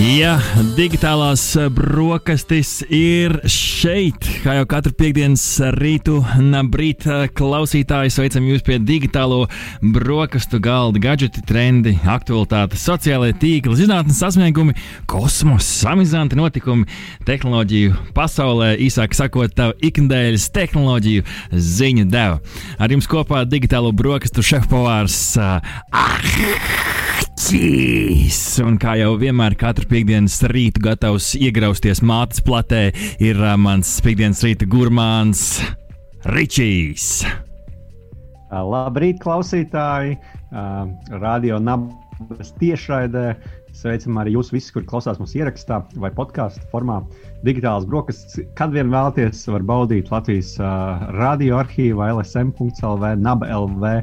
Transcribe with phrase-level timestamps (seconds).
[0.00, 0.38] Jā,
[0.78, 1.42] digitālās
[1.76, 4.24] brokastis ir šeit.
[4.40, 5.42] Kā jau katru piekdienas
[5.76, 7.04] rītu, nabrīt
[7.36, 9.42] klausītāji, sveicam jūs pie digitālo
[9.84, 14.72] brokastu galda, gadgeti, trendi, aktualitātes, sociālai tīkli, zinātnes sasniegumi,
[15.10, 16.88] kosmosa, samizanti notikumi,
[17.28, 22.40] tehnoloģiju pasaulē, īsāk sakot, tavu ikdienas tehnoloģiju ziņu deva.
[22.80, 25.20] Ar jums kopā digitālo brokastu šefpavārs.
[25.44, 27.28] Ah!
[27.40, 28.36] Čīs!
[28.60, 34.42] Un kā jau vienmēr, katru piekdienas rītu gatavs iegrauzties mātes platē, ir uh, mans piekdienas
[34.44, 35.62] rīta gurmāns
[36.28, 37.24] Ričijs.
[38.52, 40.18] Labrīt, klausītāji!
[40.52, 43.32] Uh, Radio Nabas tiešraidē.
[43.72, 47.00] Sveicam arī jūs visus, kur klausās mūsu ierakstā vai podkāstu formā.
[47.46, 53.94] Digitālās brokastis, kad vien vēlaties, var baudīt Latvijas uh, radioarkīvu, LSM.CLV, NAB.LV.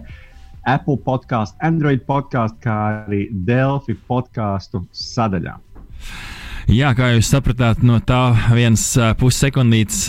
[0.68, 5.56] Apple podkāstu, Android podkāstu, kā arī Delphi podkāstu sadaļā.
[6.68, 8.82] Jā, kā jūs sapratāt, no tā vienas
[9.22, 10.02] pussekundītes,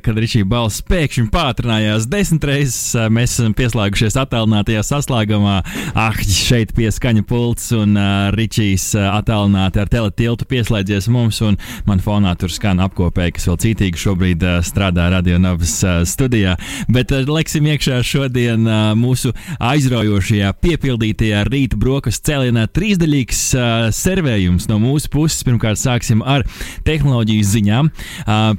[0.00, 5.58] kad Ričija balss pēkšņi pātrinājās desmit reizes, mēs esam pieslēgušies attālinātajā saslēgumā.
[5.92, 12.00] Ah, šeit pie skaņa pults un uh, Ričijs attālināti ar teletiltu pieslēdzies mums, un man
[12.00, 16.56] fonā tur skan apkopēji, kas vēl cītīgi šobrīd uh, strādā radionavas uh, studijā.
[16.88, 24.72] Bet uh, leksim iekšā šodien uh, mūsu aizraujošajā, piepildītajā rīta brokastu cēlienā trīsdaļīgs uh, servējums
[24.72, 25.44] no mūsu puses.
[25.44, 26.44] Pirmkārt, sāksim ar
[26.86, 27.90] tehnoloģiju ziņām.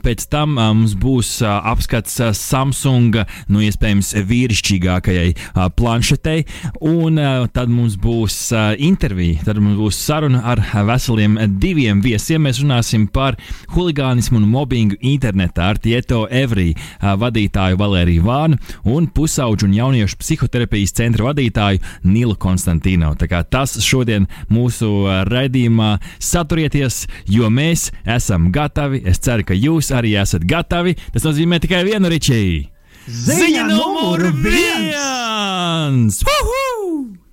[0.04, 3.16] Pēc tam mums būs apskats uh, Samsung,
[3.52, 5.30] nu, iespējams, vīrišķīgākajai
[5.78, 6.46] planšetei,
[6.88, 7.20] un
[7.54, 8.38] tad mums būs
[8.84, 12.44] intervija, tad mums būs saruna ar veseliem diviem viesiem.
[12.48, 13.38] Mēs runāsim par
[13.76, 18.60] huligānismu un mobbingu internetā ar Tieto Evri vadītāju Valēriju Vānu
[18.94, 23.14] un pusauģu un jauniešu psihoterapijas centra vadītāju Nilu Konstantīnu.
[23.52, 24.90] Tas šodien mūsu
[25.30, 27.06] raidījumā saturieties,
[27.38, 29.04] jo mēs esam gatavi.
[29.08, 30.98] Es ceru, ka jūs arī esat gatavi.
[31.14, 32.66] Tas nozīmē tikai vienu ričēju.
[33.08, 36.20] Ziņa numur viens!
[36.28, 37.27] Uhu!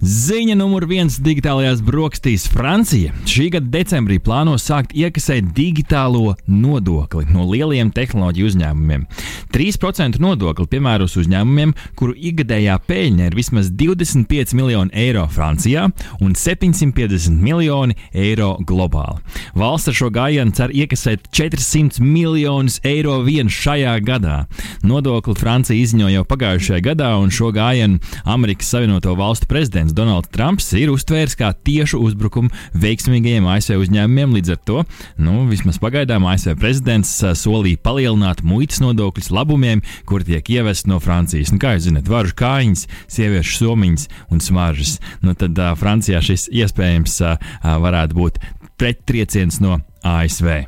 [0.00, 7.44] Ziņa numur viens digitālajās brokastīs Francija šī gada decembrī plāno sākt iekasēt digitālo nodokli no
[7.50, 9.04] lieliem tehnoloģiju uzņēmumiem.
[9.52, 15.90] 3% nodokli piemēros uzņēmumiem, kuru ikgadējā peļņa ir vismaz 25 miljoni eiro Francijā
[16.24, 19.20] un 750 miljoni eiro globāli.
[19.52, 24.46] Valsts ar šo gājienu cer iekasēt 400 miljonus eiro vien šajā gadā.
[24.80, 30.70] Nodokli Francija izziņoja jau pagājušajā gadā, un šo gājienu Amerikas Savienoto Valstu prezidents Donalds Trumps
[30.78, 34.34] ir uztvērs kā tiešu uzbrukumu veiksmīgajiem ASV uzņēmumiem.
[34.38, 34.84] Līdz ar to,
[35.20, 41.00] nu, vismaz pagaidām ASV prezidents ā, solīja palielināt muitas nodokļus labumiem, kur tiek ievesti no
[41.02, 41.54] Francijas.
[41.54, 44.98] Nu, kā jūs zināt, varžu kājiņas, sieviešu somiņas un smaržas.
[45.24, 47.50] Nu, tad uh, Francijā šis iespējams uh,
[47.84, 48.42] varētu būt
[48.80, 50.62] prettrieciens no ASV.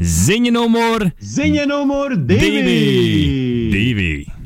[0.00, 2.62] Ziņa numur Ziņa numur divi!
[2.64, 3.70] divi!
[3.74, 4.39] divi.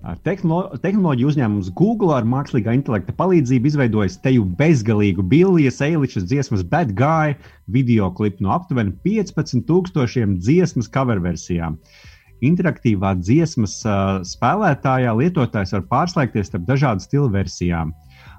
[0.00, 6.94] Tehno, tehnoloģiju uzņēmums Google ar mākslīgā intelekta palīdzību izveidojis teju bezgalīgu Billijas Eilišas dziesmas Bad
[6.96, 7.34] Guy
[7.68, 11.76] video klipu no aptuveni 15,000 dziesmas cover versijām.
[12.40, 17.92] Interaktīvā dziesmas uh, spēlētājā lietotājs var pārslēgties starp dažādu stilu versijām.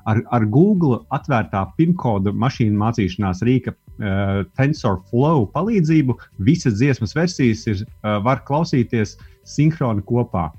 [0.10, 7.86] Ar, ar Google atvērtā PIN-koda mašīnu mācīšanās rīka uh, TensorFlow palīdzību visas dziesmas versijas ir,
[7.86, 10.50] uh, var klausīties sinhroni kopā.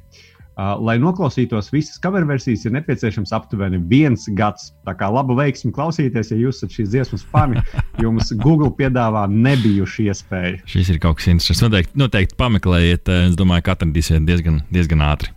[0.52, 4.68] Uh, lai noklausītos visas cover versijas, ir nepieciešams aptuveni viens gads.
[4.84, 7.62] Tā kā labu veiksmi klausīties, ja jūs esat šīs dziesmas fani,
[8.04, 10.60] jums Google piedāvā nebijuši iespēju.
[10.68, 11.64] Šis ir kaut kas interesants.
[11.64, 15.32] Noteikti, noteikti pameklējiet, eh, es domāju, ka atradīsiet diezgan, diezgan ātri.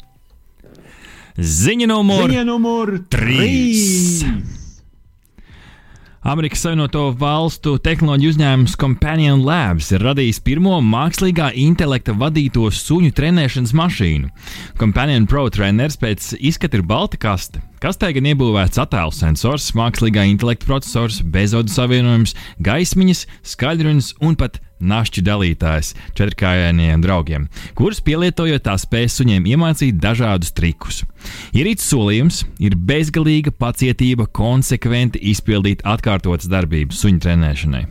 [1.35, 4.21] Ziņa numur Ziņa numur trīs.
[4.27, 4.64] trīs.
[6.25, 13.75] Amerikas Savienoto Valstu tehnoloģiju uzņēmums Companion Labs ir radījis pirmo mākslīgā intelekta vadīto suņu trenēšanas
[13.77, 14.31] mašīnu.
[14.81, 17.61] Companion Pro treneris pēc izskata ir balta kaste.
[17.83, 23.25] Kastē gan iebūvēts attēlu sensors, mākslīgā intelekta processors, bezodu savienojums, gaismiņas,
[23.55, 31.03] skaļrunis un pat našķi dalītājs četrkājainiem draugiem, kurus pielietojot tā spēj suņiem iemācīt dažādus trikus.
[31.55, 37.83] Ierīces solījums ir bezgalīga pacietība, konsekventi izpildīt atkārtotas darbības suņu trenēšanai.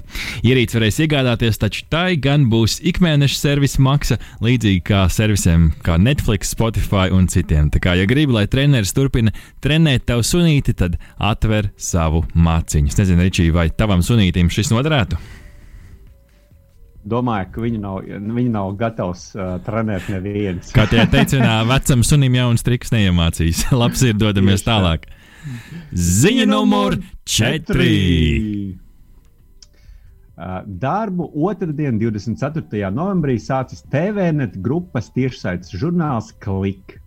[0.46, 6.52] Ierīce varēs iegādāties, taču tai gan būs ikmēneša servisa maksa, līdzīgi kā servisiem kā Netflix,
[6.54, 7.72] Spotify un citiem.
[7.74, 9.34] Tā kā, ja gribi, lai treneris turpina
[9.64, 12.92] trenēt tavu sunīti, tad atver savu maciņu.
[12.92, 15.20] Es nezinu, Ričī, vai tavam sunītim šis noderētu?
[17.04, 20.72] domāju, ka viņi nav, viņi nav gatavi uh, trenēt neviens.
[20.74, 23.66] Kā tie teicienā, vecam sunim jauns triks neiemācīs.
[23.80, 25.06] Labs ir, dodamies tālāk.
[25.92, 26.96] Ziņa numur
[27.28, 27.88] 4.
[30.34, 32.88] Uh, darbu otrdien, 24.
[32.90, 36.98] novembrī, sācis TVNet grupas tiešsaites žurnāls Klik.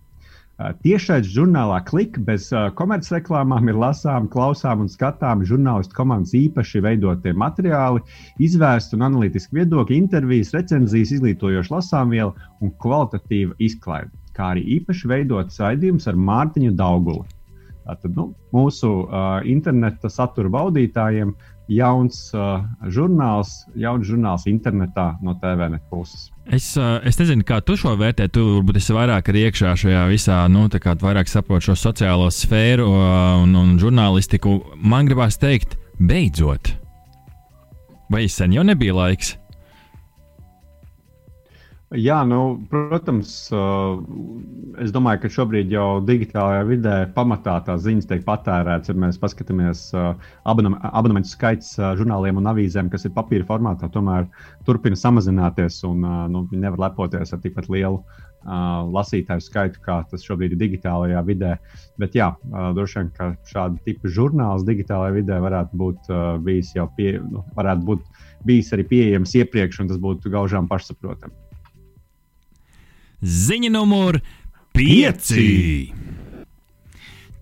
[0.58, 7.30] Tiešais žurnālā klika bez uh, komercreklāmām ir lasām, klausām un skatām žurnālistu komandas īpaši veidotie
[7.30, 8.02] materiāli,
[8.42, 15.62] izvērsti un analītiski viedokļi, intervijas, recenzijas, izglītojoša lasāmviela un kvalitatīva izklaide, kā arī īpaši veidots
[15.62, 17.22] raidījums ar Mārtiņu Daugulu.
[17.86, 21.36] Tātad, nu, mūsu uh, interneta satura baudītājiem
[21.68, 26.28] jauns uh, žurnāls, jauns žurnāls internetā no TVN puses.
[26.48, 28.30] Es, uh, es nezinu, kā tu šo vērtē.
[28.32, 32.88] Tu varbūt esi vairāk iekšā šajā visā, nu, tā kā vairāk saproti šo sociālo sfēru
[32.88, 33.02] uh,
[33.44, 34.58] un, un žurnālistiku.
[34.80, 36.72] Man gribās teikt, beidzot,
[38.12, 39.36] vai sen jau nebija laiks?
[41.96, 43.30] Jā, nu, protams,
[44.84, 48.90] es domāju, ka šobrīd jau digitālajā vidē pamatā tās ziņas tiek patērētas.
[48.92, 49.86] Ja mēs paskatāmies,
[50.44, 54.28] abonementu skaits žurnāliem un avīzēm, kas ir papīra formātā, tomēr
[54.68, 55.80] turpina samazināties.
[55.88, 58.02] Un, nu, viņi nevar lepoties ar tikpat lielu
[58.92, 61.56] lasītāju skaitu, kā tas šobrīd ir digitālajā vidē.
[61.96, 66.14] Bet, jā, droši vien, ka šāda tipa žurnāls digitālajā vidē varētu būt
[66.44, 71.47] bijis jau pie, nu, varētu būt bijis arī pieejams iepriekš, un tas būtu gaužām pašsaprotami.
[73.18, 74.20] Ziņa numur
[74.78, 75.32] 5.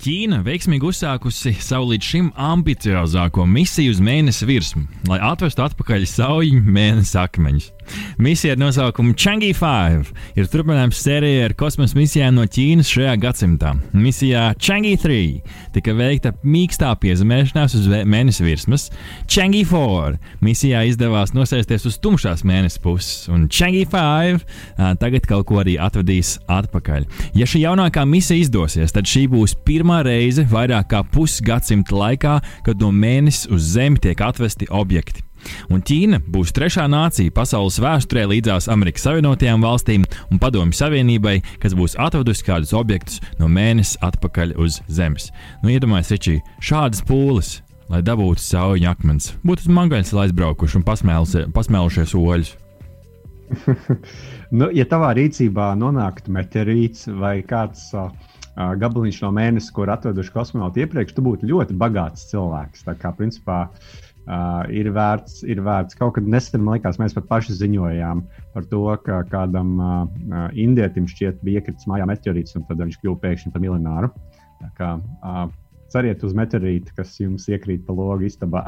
[0.01, 6.63] Ķīna veiksmīgi uzsākusi savu līdz šim ambiciozāko misiju uz mēnesi virsmu, lai atvestu atpakaļ sauļu
[6.65, 7.69] mēnesi akmeņus.
[8.23, 13.75] Misija ar nosaukumu Changi 5 ir turpinājums sērijai ar kosmosa misijām no Ķīnas šajā gadsimtā.
[13.97, 15.19] Misijā Changi 3
[15.77, 18.89] tika veikta mīkstā piezemēšanās uz mēnesi virsmas,
[19.31, 24.47] Changi 4 misijā izdevās nosēsties uz tumšās mēnesi puses, un Changi 5
[25.03, 27.07] tagad kaut ko arī atvedīs atpakaļ.
[27.37, 32.83] Ja šī jaunākā misija izdosies, tad šī būs pirmā reize vairāk kā pusgadsimta laikā, kad
[32.83, 35.26] no mēnesis uz Zemi tiek atvesti objekti.
[35.73, 41.77] Un Ķīna būs trešā nācija pasaules vēsturē līdzās Amerikas Savienotajām valstīm un Padomju Savienībai, kas
[41.79, 45.31] būs atvedusi kādus objektus no mēnesis atpakaļ uz Zemes.
[45.63, 47.59] Nu, iedomājieties, Ričī, šādas pūles,
[47.93, 52.55] lai dabūtu sauļu akmens, būtu uz mangaļas aizbraukuši un pasmēlušies oļus.
[54.59, 58.09] nu, ja tavā rīcībā nonāktu meteorīts vai kāds uh,
[58.57, 62.89] gabaliņš no mēnesis, kur atveduši kosmonauti iepriekš, tu būtu ļoti bagāts cilvēks.
[62.89, 65.95] Tā kā, principā, uh, Uh, ir, vērts, ir vērts.
[65.95, 68.25] Kaut kad nesen, man liekas, mēs pat paši ziņojām
[68.57, 73.21] par to, ka kādam uh, indietim šķiet bija iekritis mājā meteorīts, un tad viņš kļuva
[73.23, 74.11] pēkšņi par miljonāru.
[74.65, 75.45] Tā kā, uh,
[75.95, 78.65] ceriet uz meteorītu, kas jums iekrīt pa logu istabā.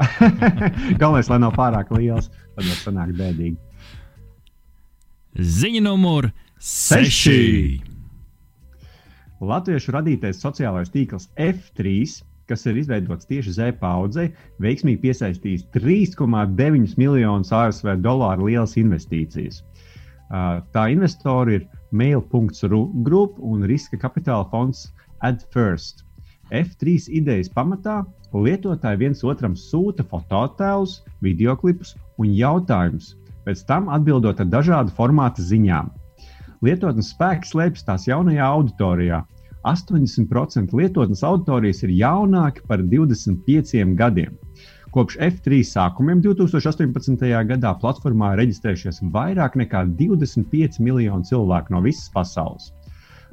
[1.01, 3.57] Galvenais, lai nav pārāk liels, tad var sanākt bēdīgi.
[5.59, 6.31] Ziņa numur
[6.63, 7.35] 6.
[9.39, 14.31] Latviešu radītais sociālais tīkls F3 kas ir izveidots tieši Z paudzei,
[14.63, 19.61] veiksmīgi piesaistījis 3,9 miljonus ASV dolāru lielas investīcijas.
[20.73, 24.87] Tā investori ir Mail.ru grupa un riska kapitāla fonds
[25.25, 26.05] AdFirst.
[26.49, 28.01] F3 idejas pamatā
[28.33, 33.15] lietotāji viens otram sūta fototēlus, videoklipus un jautājumus,
[33.45, 35.89] pēc tam atbildot ar dažādu formātu ziņām.
[36.65, 39.23] Lietotnes spēks slēpjas tās jaunajā auditorijā,
[39.67, 44.37] 80% lietotnes auditorijas ir jaunāki par 25 gadiem.
[44.89, 47.25] Kopš F3 sākumiem 2018.
[47.51, 52.71] gadā platformā reģistrējušies vairāk nekā 25 miljoni cilvēku no visas pasaules.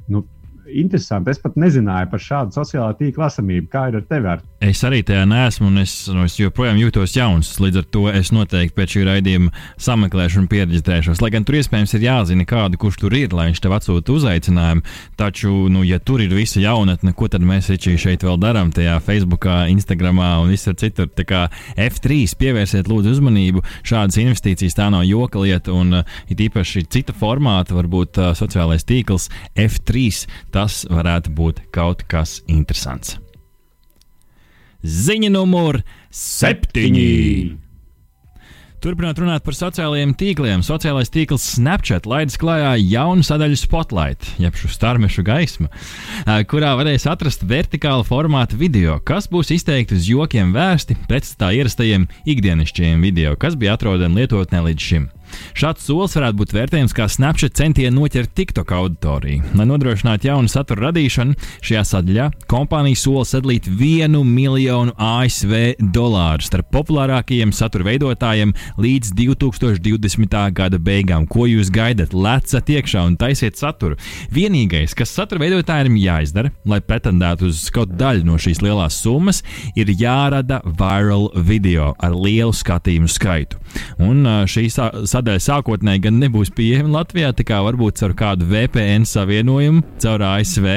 [0.07, 0.21] Nu,
[0.71, 1.31] interesanti.
[1.31, 3.69] Es pat nezināju par šādu sociālā tīkla esamību.
[3.71, 4.31] Kā ir ar tevi?
[4.33, 4.43] Ar?
[4.63, 7.53] Es arī tajā neesmu, un es, nu, es joprojām jūtos jauns.
[7.61, 11.21] Līdz ar to es noteikti pēc šī raidījuma sameklēšu un pieredzēšos.
[11.23, 14.85] Lai gan tur iespējams ir jāzina, kādu kurš tur ir, lai viņš tev atsūta uzaicinājumu.
[15.19, 18.71] Taču, nu, ja tur ir visa jaunatne, ko tad mēs šeit vēl darām?
[18.75, 21.09] Tajā Facebook, Instagram un visur citur.
[21.13, 21.43] Tā kā
[21.77, 23.63] F3 pievērsiet lūdzu uzmanību.
[23.87, 28.85] Šādas investīcijas tā nav joka lieta, un uh, it īpaši cita formāta, varbūt uh, sociālais
[28.87, 30.25] tīkls F3
[30.57, 33.19] tas varētu būt kaut kas interesants.
[34.81, 35.81] Ziņa numur
[36.13, 37.07] septiņi.
[38.77, 44.69] Turpinot runāt par sociālajiem tīkliem, sociālais tīkls Snapchat laidis klajā jaunu sadaļu Spotlight, jeb šo
[44.69, 45.69] starmešu gaismu,
[46.49, 52.05] kurā varēs atrast vertikāla formāta video, kas būs izteikti uz jokiem vērsti pēc tā ierastajiem
[52.29, 55.09] ikdienišķajiem video, kas bija atrodami lietotnē līdz šim.
[55.57, 59.53] Šāds solis varētu būt vērtējams kā Snapchat centieni noķert TikTok auditoriju.
[59.57, 65.53] Lai nodrošinātu jaunu satura radīšanu, šajā sadaļā kompānija sola sadalīt vienu miljonu ASV
[65.93, 70.37] dolāru starp populārākajiem satura veidotājiem līdz 2020.
[70.57, 71.27] gada beigām.
[71.29, 72.15] Ko jūs gaidat?
[72.17, 73.97] Lecat iekšā un taisiet saturu.
[74.33, 79.43] Vienīgais, kas satura veidotājiem jāizdara, lai pretendētu uz kaut daļu no šīs lielās summas,
[79.75, 83.59] ir jārada viral video ar lielu skatījumu skaitu.
[84.01, 89.83] Un šī sadaļa sākotnēji gan nebūs pieejama Latvijā, tā kā varbūt caur kādu VPN savienojumu,
[90.03, 90.67] caur ASV.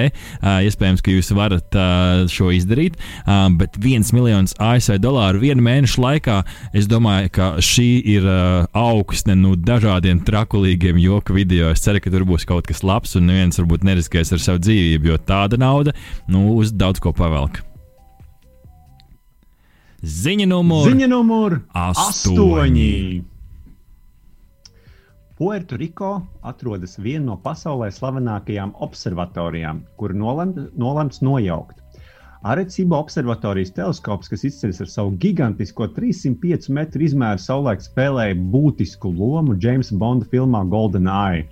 [0.66, 1.78] Iespējams, ka jūs varat
[2.32, 2.98] šo izdarīt,
[3.60, 6.40] bet viens miljons ASV dolāru vienu mēnešu laikā,
[6.76, 8.28] es domāju, ka šī ir
[8.76, 11.70] augsne no nu, dažādiem trakulīgiem joku video.
[11.74, 15.12] Es ceru, ka tur būs kaut kas labs un neviens varbūt neriskēs ar savu dzīvību,
[15.12, 15.96] jo tāda nauda
[16.30, 17.62] nu, uz daudz ko pavelk.
[20.00, 22.06] Ziņa numur, Ziņa numur astoņi.
[22.08, 22.94] astoņi.
[25.40, 26.08] Puertoriko
[26.44, 31.78] atrodas viena no pasaulē slavenākajām observatorijām, kuru nolemt, nolemts nojaukt.
[32.52, 39.56] Arecibo observatorijas teleskops, kas izceļas ar savu gigantisko 305 metru izmēru saulēktu, spēlēja būtisku lomu
[39.64, 41.46] Jamesa Bonda filmā Golden Eye.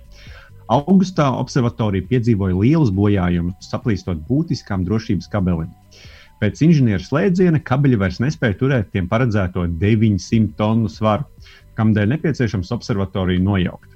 [0.69, 5.73] Augustā observatorija piedzīvoja lielus bojājumus, saplīstot būtiskām drošības kabelēm.
[6.39, 11.25] Pēc inženieru slēdziena kabeļi vairs nespēja turēt tiem paredzēto 900 tonu svaru
[11.79, 13.95] kamdēļ nepieciešams observatoriju nojaukt.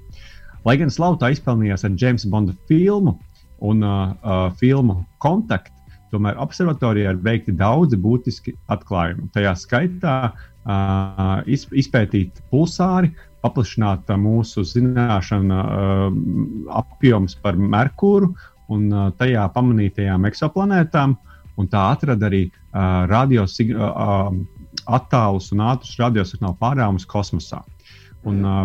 [0.64, 3.18] Lai gan Slauta izpelnījās ar Jamesa Bonda filmu
[3.64, 5.72] un uh, uh, filmu Contact,
[6.14, 9.28] tomēr observatorijā ir veikti daudzi būtiski atklājumi.
[9.34, 13.12] Tajā skaitā uh, izpētīt pulsāri,
[13.44, 16.08] paplašināt uh, mūsu zināšanu uh,
[16.80, 18.32] apjoms par Merkūru
[18.72, 21.18] un uh, tajā pamanītajām eksoplanētām,
[21.60, 24.38] un tā atrada arī uh, radio uh,
[24.84, 27.62] attālus un ātrus radiosignālu pārāvumus kosmosā.
[28.24, 28.64] Un, uh,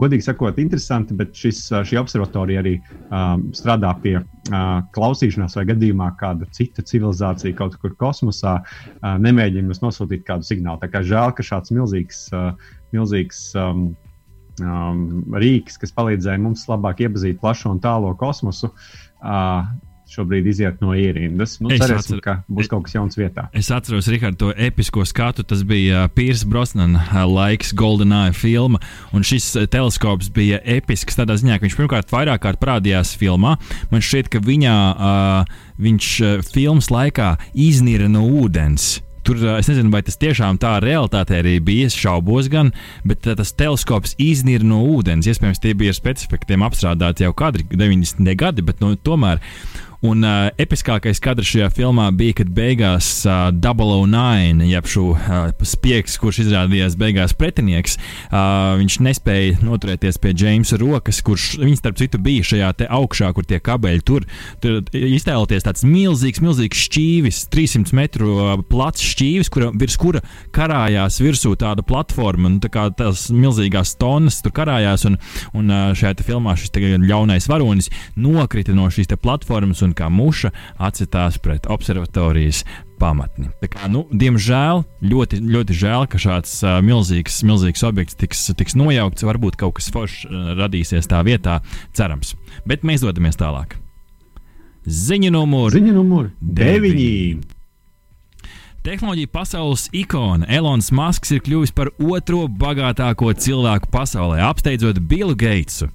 [0.00, 6.10] godīgi sakot, interesanti, bet šis, šī observatorija arī um, strādā pie uh, klausīšanās, vai gadījumā
[6.20, 10.80] kāda cita civilizācija kaut kur kosmosā uh, nemēģina mums nosūtīt kādu signālu.
[10.82, 12.52] Tā kā žēl, ka šāds milzīgs, uh,
[12.96, 13.90] milzīgs um,
[14.62, 15.02] um,
[15.36, 18.72] rīks, kas palīdzēja mums labāk iepazīt plašo un tālo kosmosu,
[19.20, 19.66] uh,
[20.14, 21.58] šobrīd iziet no ierindas.
[21.62, 22.22] Nu, cerēsim, atcer...
[22.24, 23.48] ka būs kaut kas jauns vietā.
[23.56, 25.44] Es atceros, Rihard, to episko skatu.
[25.46, 28.80] Tas bija Pīrs Brosnana laiks, GoldenEye filma.
[29.14, 33.56] Un šis teleskops bija episks tādā ziņā, ka viņš pirmkārt vairāk kārt parādījās filmā.
[33.92, 36.12] Man šķiet, ka viņā uh, viņš
[36.50, 37.34] filmas laikā
[37.66, 38.94] iznīra no ūdens.
[39.24, 41.88] Tur es nezinu, vai tas tiešām tā realitātē arī bija.
[41.88, 42.74] Es šaubos, gan,
[43.08, 45.28] bet tas teleskops iznīra no ūdens.
[45.30, 48.34] Iespējams, tie bija ar specifiktiem apstrādāti jau kadri, 90.
[48.36, 49.40] gadi, bet no, tomēr.
[50.04, 56.18] Un uh, episkākais kadrs šajā filmā bija, kad beigās uh, 009, jeb šo uh, spiegs,
[56.20, 57.96] kurš izrādījās beigās pretinieks,
[58.26, 63.48] uh, viņš nespēja noturēties pie Jamesa rokas, kurš viņš starp citu bija šajā augšā, kur
[63.48, 64.26] tie kabeļi tur.
[64.60, 70.20] Tur iztēloties tāds milzīgs, milzīgs šķīvis, 300 metru uh, plats šķīvis, kura, virs kura
[70.52, 75.16] karājās virsū tāda platforma, un tā kā tās milzīgās tonnas tur karājās, un,
[75.56, 76.76] un uh, šajā filmā šis
[77.08, 77.88] ļaunais varonis
[78.20, 80.50] nokrita no šīs platformas un kā muša
[80.82, 82.64] atsitās pret observatorijas
[83.00, 83.50] pamatni.
[83.62, 88.76] Tā kā, nu, diemžēl, ļoti, ļoti žēl, ka šāds uh, milzīgs, milzīgs objekts tiks, tiks
[88.78, 89.26] nojaukts.
[89.26, 91.60] Varbūt kaut kas foršs uh, radīsies tā vietā,
[91.96, 92.34] cerams.
[92.68, 93.78] Bet mēs dodamies tālāk.
[94.84, 97.54] Ziņa numur, Ziņa numur 9.
[98.84, 105.88] Tehnoloģija pasaules ikona Elonas Masks ir kļuvis par otro bagātāko cilvēku pasaulē, apsteidzot Billu Gatesu.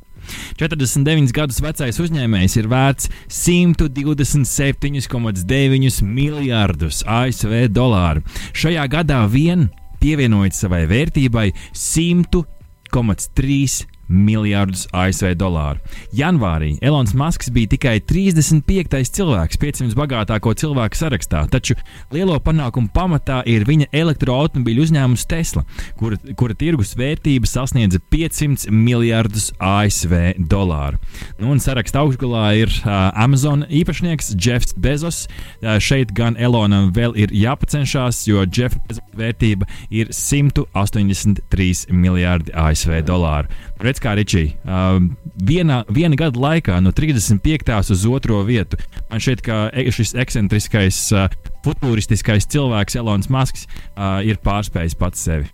[0.59, 8.21] 49 gadus vecais uzņēmējs ir vērts 127,9 miljardus ASV dolāru.
[8.53, 9.69] Šajā gadā vien
[9.99, 15.79] pievienojot savai vērtībai 100,3 miljardus ASV dolāru.
[16.15, 19.13] Janvārī Elonas Masks bija tikai 35.
[19.15, 21.77] cilvēks 500 bagātāko cilvēku sarakstā, taču
[22.13, 25.63] lielo panākumu pamatā ir viņa elektroautomobīļu uzņēmums Tesla,
[25.99, 30.15] kura, kura tirgus vērtība sasniedza 500 miljardus ASV
[30.49, 30.99] dolāru.
[31.39, 35.25] Nu, un saraksta augšgalā ir uh, Amazon īpašnieks Jeffs Bezos.
[35.59, 43.01] Uh, šeit gan Elonam vēl ir jāpacenšas, jo Jeffa Bezos vērtība ir 183 miljardi ASV
[43.07, 43.49] dolāru.
[43.79, 44.57] Redz, kā Ričija.
[44.67, 44.97] Uh,
[45.39, 47.93] viena, viena gada laikā no 35.
[47.95, 48.79] uz otro vietu.
[49.07, 51.31] Man šķiet, ka e, šis ekscentriskais, uh,
[51.63, 55.47] futūristiskais cilvēks, Elonas Masks, uh, ir pārspējis pats sevi.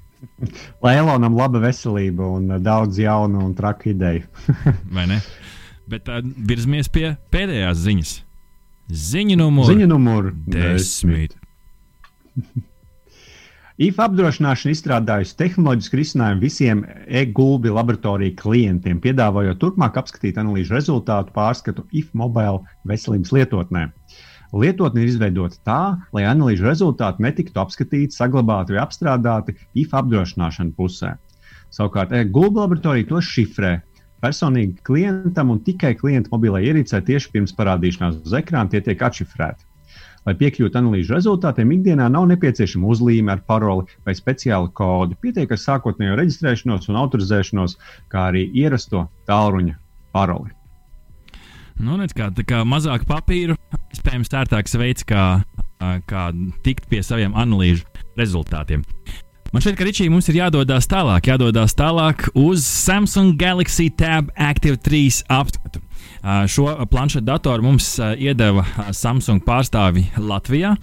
[0.84, 4.24] Lai Elonam laba veselība un daudz jaunu un traku ideju.
[4.96, 5.20] Vai ne?
[5.92, 8.16] Bet uh, virzamies pie pēdējās ziņas.
[8.92, 11.36] Ziņa numur, Ziņa numur desmit.
[13.80, 21.86] IFA apdrošināšana izstrādājusi tehnoloģisku risinājumu visiem e-gulbi laboratoriju klientiem, piedāvājot turpmāk apskatīt analīžu rezultātu pārskatu
[21.88, 23.86] IFA mobile veselības lietotnē.
[24.52, 25.80] Lietotne ir izveidota tā,
[26.12, 31.14] lai analīžu rezultāti netiktu apskatīti, saglabāti vai apstrādāti IFA apdrošināšana pusē.
[31.72, 33.78] Savukārt, e-gulbi laboratorija to šifrē.
[34.22, 39.64] Personīgi klientam un tikai klienta mobilai ierīcē tieši pirms parādīšanās uz ekrāna tie tiek atšifrēti.
[40.22, 45.18] Lai piekļūtu analīžu rezultātiem, ikdienā nav nepieciešama uzlīme ar paroli vai speciālu kodu.
[45.18, 47.74] Pietiek ar sākotnējo reģistrēšanos un autorizēšanos,
[48.12, 49.74] kā arī ierasto tālruņa
[50.14, 50.54] paroli.
[51.82, 53.56] Nu, kā, tā kā mazāk papīru,
[53.90, 55.42] iespējams, ērtāks veids, kā,
[56.06, 56.24] kā
[56.62, 57.88] tikt pie saviem analīžu
[58.20, 58.84] rezultātiem.
[59.52, 64.78] Man šķiet, ka Ričija mums ir jādodas tālāk, jādodas tālāk uz Samsung Galaxy Tab Active
[64.80, 65.82] 3 apskatu.
[66.22, 68.62] Šo planšetu datoru mums iedeva
[68.94, 70.76] Samsung pārstāvi Latvijā.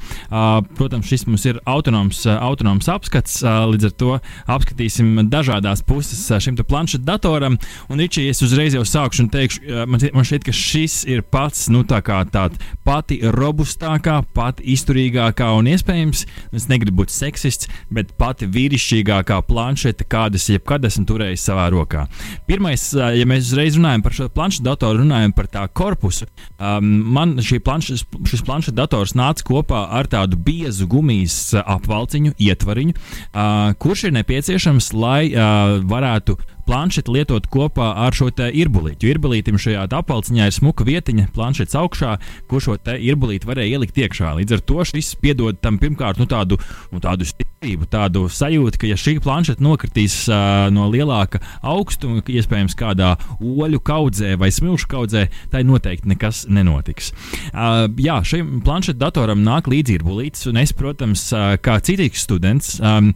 [0.76, 4.18] Protams, šis mums ir autonoms, autonoms apskats, līdz ar to
[4.52, 7.56] apskatīsim dažādās puses šim planšetu datoram.
[7.88, 11.86] Un, Ričī, es uzreiz jau sākšu un teikšu, man, šķiet, ka šis ir pats, nu,
[11.88, 18.50] tā kā tāda pati robustākā, pati izturīgākā un iespējams, es negribu būt seksists, bet pati
[18.50, 22.08] vīrišķīgākā planšete, kādas jebkad esmu turējis savā rokā.
[22.50, 26.28] Pirmais, ja mēs uzreiz runājam par šo planšetu datoru, runājam runājam par tā korpusu,
[26.60, 33.74] um, man planšes, šis planšeta dators nāca kopā ar tādu biezu gumijas apvalciņu, ietvariņu, uh,
[33.78, 39.08] kurš ir nepieciešams, lai uh, varētu planšeti lietot kopā ar šo irbulīti.
[39.08, 42.18] Jo irbulītam šajā apelsniņā ir smuka vietiņa planšetes augšā,
[42.48, 44.36] ko šo irbulīti varēja ielikt iekšā.
[44.38, 46.60] Līdz ar to šis piedod tam pirmkārt nu, tādu,
[46.94, 47.26] nu, tādu
[47.60, 54.38] tādu sajūtu, ka ja šī planšeta nokritīs uh, no lielāka augstuma, iespējams kādā oļu kaudzē
[54.40, 57.12] vai smilšu kaudzē, tai noteikti nekas nenotiks.
[57.52, 62.80] Uh, jā, šim planšeta datoram nāk līdzi irbulītis, un es, protams, uh, kā citīgs students,
[62.80, 63.12] um,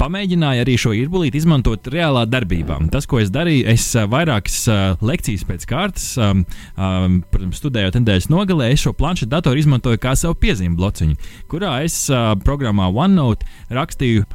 [0.00, 2.78] pamēģināju arī šo irbulīti izmantot reālā darbībā.
[2.92, 4.58] Tas, ko es darīju, es vairākas
[5.04, 6.44] lekcijas pēc kārtas, um,
[6.76, 11.18] um, protams, studējot nedēļas nogalē, es šo planšetu datoru izmantoju kā savu piezīmju blociņu,
[11.50, 14.26] kurā es uh, programmā OneNote rakstīju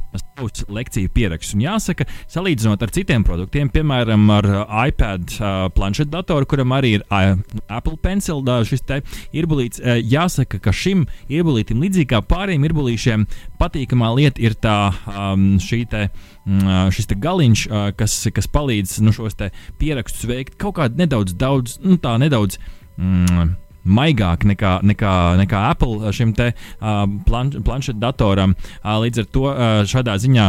[0.41, 1.55] savus lekciju pierakstus.
[1.55, 4.47] Un jāsaka, salīdzinot ar citiem produktiem, piemēram, ar
[4.87, 7.37] iPad uh, planšetu datoru, kuram arī ir uh,
[7.69, 9.01] Apple Pencil, uh, šis te
[9.33, 13.25] irbulīts, uh, jāsaka, ka šim irbulītim, līdzīgi kā pārējiem irbulīšiem,
[13.61, 14.77] patīkamā lieta ir tā
[15.07, 16.07] um, šī te,
[16.45, 19.37] mm, šis te galiņš, kas, kas palīdz nu, šos
[19.79, 22.59] pierakstus veikt kaut kādā nedaudz, daudz, nu, tā nedaudz.
[22.97, 23.53] Mm,
[23.85, 28.55] maigāk nekā, nekā, nekā Apple šim te uh, planš, planšetu datoram.
[28.81, 30.47] Uh, līdz ar to uh, šādā ziņā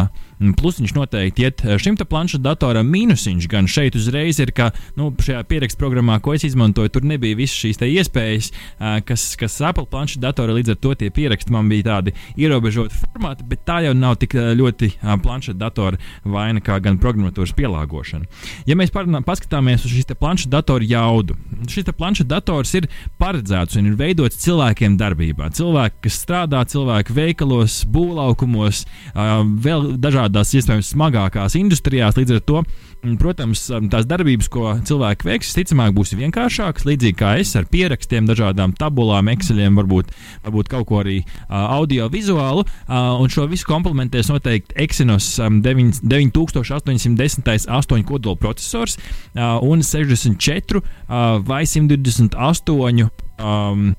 [0.59, 2.89] plusiņš noteikti iet šim te planšetu datoram.
[2.93, 7.39] Mīnusiņš gan šeit uzreiz ir, ka nu, šajā pierakstu programmā, ko es izmantoju, tur nebija
[7.39, 11.71] visas šīs iespējas, uh, kas, kas Apple planšetu datorā līdz ar to tie pieraksti man
[11.71, 16.79] bija tādi ierobežoti formāti, bet tā jau nav tik ļoti uh, planšetu datora vaina kā
[16.83, 18.29] gan programmatūras pielāgošana.
[18.69, 21.39] Ja mēs paskatāmies uz šīs planšetu datoru jaudu,
[21.71, 22.89] šis planšetu dators ir
[23.21, 25.51] paredzēts un ir veidots cilvēkiem darbībā.
[25.57, 28.85] Cilvēki, kas strādā, cilvēki veikalos, būvlaukumos,
[29.67, 29.93] vēl
[30.33, 32.17] dažādās, iespējams, smagākās industrijās.
[32.17, 32.63] Līdz ar to
[33.03, 37.65] Mm, protams, um, tās darbības, ko cilvēki veiks, ticamāk būs vienkāršākas, līdzīgi kā es ar
[37.67, 40.13] pierakstiem, dažādām tabulām, ekseļiem, varbūt,
[40.45, 42.63] varbūt kaut ko arī uh, audio-vizuālu.
[42.63, 49.83] Uh, un šo visu komplementēs noteikti Exynos um, 9, 9810 8 kodola processors uh, un
[49.83, 53.11] 64 uh, vai 128
[53.43, 53.91] um,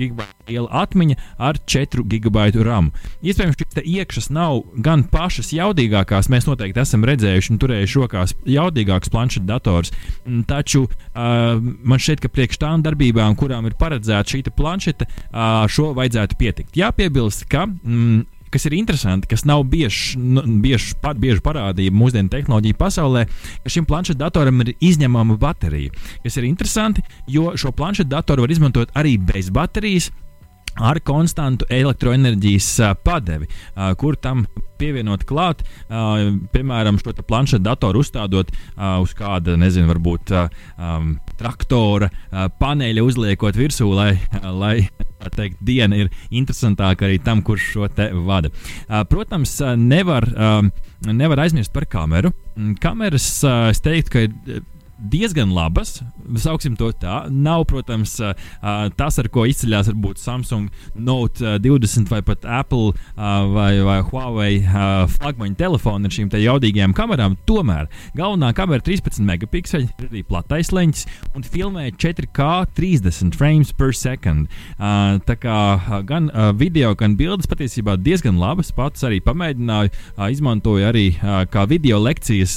[0.00, 2.90] gigabaitu liela atmiņa ar 4 gigabaitu RAM.
[3.22, 9.12] Iespējams, šīs iekšas nav gan pašas jaudīgākās, mēs noteikti esam redzējuši un turējuši rokās jaudīgākus
[9.12, 14.44] planšetu dators, mm, taču uh, man šķiet, ka priekš tām darbībām, kurām ir paredzēta šī
[14.56, 16.76] planšete, uh, šo vajadzētu pietikt.
[16.80, 22.32] Jāpiebilst, ka mm, kas ir interesanti, kas nav bieži, nu, bieži, pat, bieži parādība mūsdienu
[22.32, 23.26] tehnoloģiju pasaulē,
[23.64, 25.94] ka šim planšetu datoram ir izņemama baterija.
[26.24, 30.10] Kas ir interesanti, jo šo planšetu datoru var izmantot arī bez baterijas.
[30.80, 32.68] ar konstantu elektroenerģijas
[33.04, 33.48] padevi,
[33.98, 34.44] kur tam
[34.80, 35.64] pievienot klāt,
[36.54, 38.52] piemēram, šo planšetu datoru uzstādot
[39.02, 40.32] uz kāda, nezinu, varbūt
[41.40, 44.12] traktora uh, paneļa, uzliekot virsū, lai,
[44.62, 44.74] lai
[45.36, 48.52] teikt, diena ir interesantāka arī tam, kurš šo te vada.
[48.86, 50.60] Uh, protams, nevar, uh,
[51.08, 52.32] nevar aizmirst par kameru.
[52.80, 54.62] Kameras, uh, es teiktu, ka ir
[55.00, 56.00] diezgan labas.
[56.40, 57.24] Sauksim to tā.
[57.32, 58.16] Nav, protams,
[58.96, 64.60] tas, ar ko izceļas varbūt Samsung Note 20 vai pat Apple vai, vai Huawei
[65.16, 67.36] flagmaņa telefoni ar šīm jaudīgajām kamerām.
[67.48, 73.94] Tomēr galvenā kamera ir 13 megapikseli, arī platais leņķis un filmē 4K 30 frames per
[73.96, 74.50] second.
[74.78, 75.58] Tā kā
[76.06, 78.70] gan video, gan bildes patiesībā diezgan labas.
[78.76, 79.90] Pats arī pamēģināju,
[80.30, 81.06] izmantoju arī
[81.50, 82.56] kā video lekcijas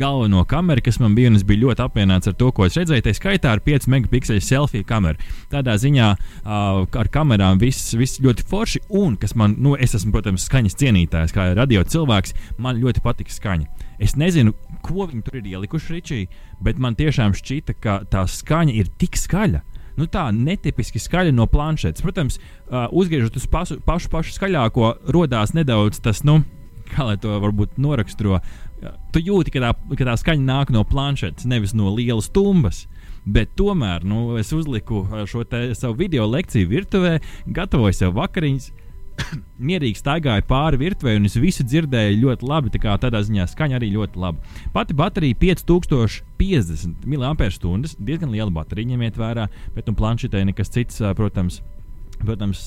[0.00, 2.76] galveno kameru, kas man bija un es biju ļoti ļoti apmierināts ar to, ko es
[2.78, 3.04] redzēju.
[3.04, 5.18] Tā skaitā ar 5 megapikseli selfiju kameru.
[5.50, 8.84] Tādā ziņā uh, ar kamerām viss, viss ļoti forši.
[8.94, 13.32] Un, kas man, nu, es esmu, protams, skaņas cienītājs, kā radio cilvēks, man ļoti patīk
[13.32, 13.66] skaņa.
[14.02, 16.24] Es nezinu, ko viņi tur ir ielikuši Ričī,
[16.62, 19.62] bet man tiešām šķita, ka tā skaņa ir tik skaļa
[19.94, 22.02] nu, tā netipiski skaļa no planšetes.
[22.02, 26.40] Protams, uh, uzgriežot uz pašu, pašu, pašu skaļāko, radās nedaudz tas, nu,
[26.90, 28.40] kā lai to varbūt noraksturo,
[29.14, 32.84] tu jūti, ka tā, ka tā skaņa nāk no planšetes, nevis no lielas tumbas.
[33.24, 37.18] Bet tomēr nu, es uzliku šo savu video lekciju virtuvē,
[37.56, 38.72] gatavoju sev vakariņas.
[39.68, 42.72] Mierīgi staigāju pāri virtuvei, un es visu dzirdēju ļoti labi.
[42.74, 44.58] Tā tādā ziņā skaņa arī ļoti labi.
[44.74, 47.38] Pati baterija 5050 mAh,
[47.96, 51.62] diezgan liela baterija, ņemiet vērā, bet nu, planšetē nekas cits, protams,
[52.22, 52.64] Protams,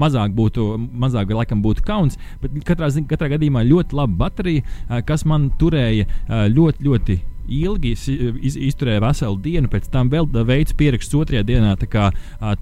[0.00, 0.66] mazāk būtu,
[1.04, 6.06] mazāk laikam būtu kauns, bet katrā, katrā gadījumā ļoti laba baterija, kas man turēja
[6.52, 11.76] ļoti, ļoti ilgi iz, izturēja veselu dienu, pēc tam vēl veids pierakstus otrajā dienā.
[11.90, 12.08] Kā,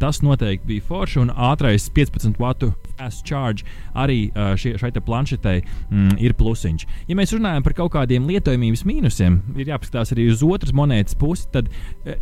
[0.00, 4.28] tas noteikti bija forši un ātrais 15 vatu fast charge arī
[4.60, 6.86] šie, šai planšetei mm, ir plusiņš.
[7.08, 11.48] Ja mēs runājam par kaut kādiem lietojamības mīnusiem, ir jāpaskatās arī uz otras monētas pusi,
[11.54, 11.70] tad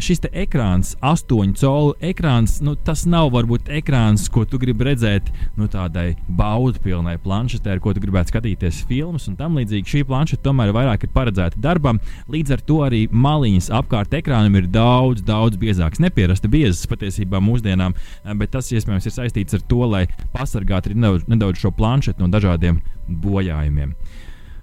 [0.02, 5.68] šis ekrāns, 8 colu ekrāns, nu, tas nav varbūt ekrāns, ko tu gribi redzēt nu,
[5.70, 9.88] tādai baudpilnai planšetē, ar ko tu gribētu skatīties filmas un tam līdzīgi.
[9.92, 12.00] Šī planšeta tomēr vairāk ir paredzēta darbam,
[12.32, 16.02] līdz ar to arī maliņas apkārt ekrānam ir daudz, daudz biezākas.
[16.02, 17.96] Nepierasti biezas patiesībā mūsdienām,
[18.40, 22.28] bet tas iespējams ir saistīts ar to, lai pasargātu pasargāt nedaudz, nedaudz šo planšetu no
[22.30, 23.94] dažādiem bojājumiem.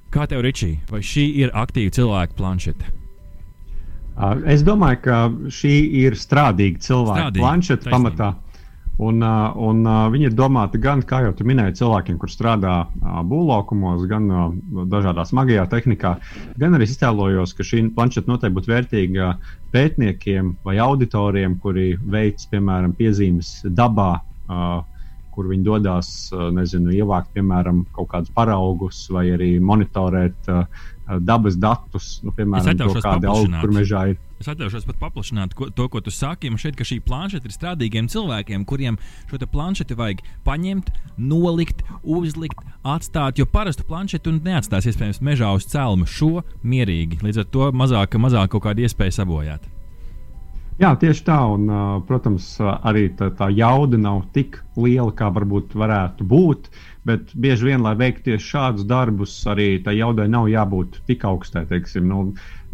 [0.10, 2.86] Kā tev, Ričī, vai šī ir aktīva cilvēka planšete?
[4.48, 7.98] Es domāju, ka šī ir strādīga cilvēka Strādīgi, planšete taisnība.
[7.98, 8.36] pamatā.
[9.00, 14.28] Un, un viņi ir domāti gan, kā jau minēji, cilvēkiem, kur strādā būvlaukumos, gan
[14.92, 16.18] dažādā smagajā tehnikā,
[16.60, 19.30] gan arī iztēlojos, ka šī planšeta noteikti būtu vērtīga
[19.72, 24.18] pētniekiem vai auditoriem, kuri veic, piemēram, piezīmes dabā.
[24.50, 24.84] Uh,
[25.40, 26.14] kur viņi dodas,
[26.52, 30.66] nezinu, ievākt, piemēram, kaut kādus paraugus vai arī monitorēt uh,
[31.24, 34.20] dabas datus, nu, piemēram, to, kāda auga tur mežā ir.
[34.40, 36.52] Es atļaušos pat paplašināt ko, to, ko tu saki.
[36.52, 39.00] Man šķiet, ka šī planšeta ir strādīgiem cilvēkiem, kuriem
[39.32, 43.42] šo planšeti vajag paņemt, nolikt, uzlikt, atstāt.
[43.42, 47.20] Jo parastu planšetu neatstās iespējams mežā uz cēluma šo mierīgi.
[47.26, 49.68] Līdz ar to mazāk, mazāk kaut kāda iespēja sabojāt.
[50.80, 51.38] Jā, tieši tā.
[51.56, 51.68] Un,
[52.08, 56.70] protams, arī tā, tā jauda nav tik liela, kā varbūt varētu būt.
[57.10, 61.66] Bet bieži vien, lai veiktu tieši šādus darbus, arī tā jaudai nav jābūt tik augstai.
[61.68, 62.22] Teiksim, nu,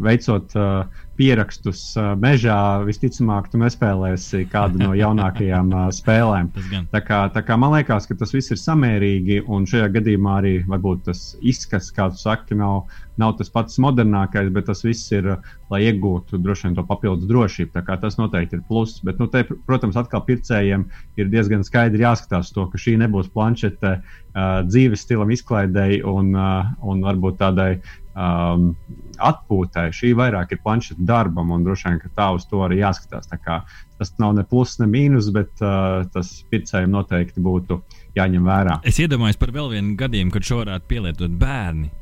[0.02, 6.50] veicot uh, pierakstus uh, mežā, visticamāk, tu nespēlēsi kādu no jaunākajām uh, spēlēm.
[6.92, 10.54] Tā kā, tā kā man liekas, ka tas viss ir samērīgi, un šajā gadījumā arī
[10.68, 12.84] varbūt tas izskats, kā tu saki, nav,
[13.20, 15.32] nav tas pats modernākais, bet tas viss ir,
[15.72, 17.84] lai iegūtu droši vien to papildus drošību.
[17.86, 19.00] Tas noteikti ir pluss.
[19.04, 20.84] Bet, nu, te, protams, atkal pircējiem
[21.16, 26.74] ir diezgan skaidri jāskatās to, ka šī nebūs planšete uh, dzīves stilam izklaidēji un, uh,
[26.84, 27.70] un varbūt tādai
[28.16, 28.70] um,
[29.22, 29.90] atpūtai.
[29.94, 33.28] Šī vairāk ir planšeta darbam, un droši vien tā uz to arī jāskatās.
[33.96, 37.80] Tas nav ne pluss, ne mīnus, bet uh, tas pircējiem noteikti būtu
[38.16, 38.80] jāņem vērā.
[38.88, 41.92] Es iedomājos par vēl vienu gadījumu, kad šo varētu pielietot bērni.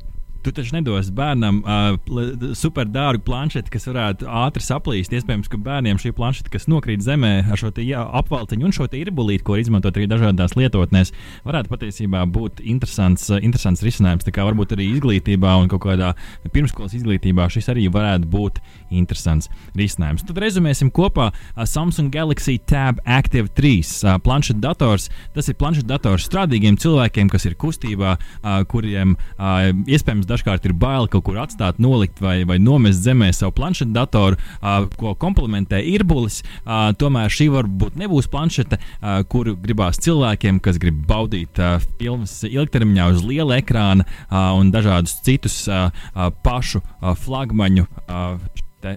[0.45, 5.13] Tu taču nedos bērnam uh, super dārgu planšeti, kas varētu ātri saplīst.
[5.17, 9.57] Iespējams, ka bērniem šī planšeta, kas nokrīt zemē ar šo apvalciņu un šo irbulīti, ko
[9.57, 11.11] izmantot arī dažādās lietotnēs,
[11.47, 14.27] varētu patiesībā būt interesants, interesants risinājums.
[14.27, 16.11] Tā kā varbūt arī izglītībā un kaut kādā
[16.53, 18.61] pirmskolas izglītībā šis arī varētu būt
[18.93, 20.27] interesants risinājums.
[20.29, 25.09] Tad rezumēsim kopā Samsung Galaxy Tab Active 3 planšeta dators.
[25.33, 28.13] Tas ir planšeta dators strādīgiem cilvēkiem, kas ir kustībā,
[28.69, 29.17] kuriem
[29.89, 34.39] iespējams dažkārt ir bail kaut kur atstāt, nolikt vai, vai nomest zemē savu planšetu datoru,
[34.99, 36.41] ko komplementē īrbulis.
[36.99, 38.79] Tomēr šī varbūt nebūs planšete,
[39.31, 41.61] kuru gribās cilvēkiem, kas grib baudīt
[41.99, 44.07] filmas ilgtermiņā uz liela ekrāna
[44.59, 45.63] un dažādus citus
[46.45, 46.83] pašu
[47.25, 47.87] flagmaņu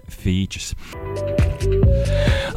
[0.09, 0.73] features.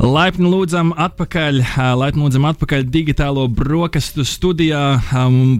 [0.02, 1.60] Laipni lūdzam atpakaļ,
[1.94, 4.98] laipni lūdzam atpakaļ digitālo brokastu studijā.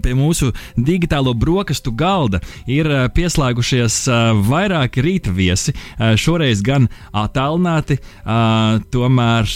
[0.03, 4.01] Pie mūsu digitālo brokastu galda ir pieslēgušies
[4.49, 5.71] vairāki rīta viesi.
[6.19, 8.01] Šoreiz gan attālināti,
[8.91, 9.47] tomēr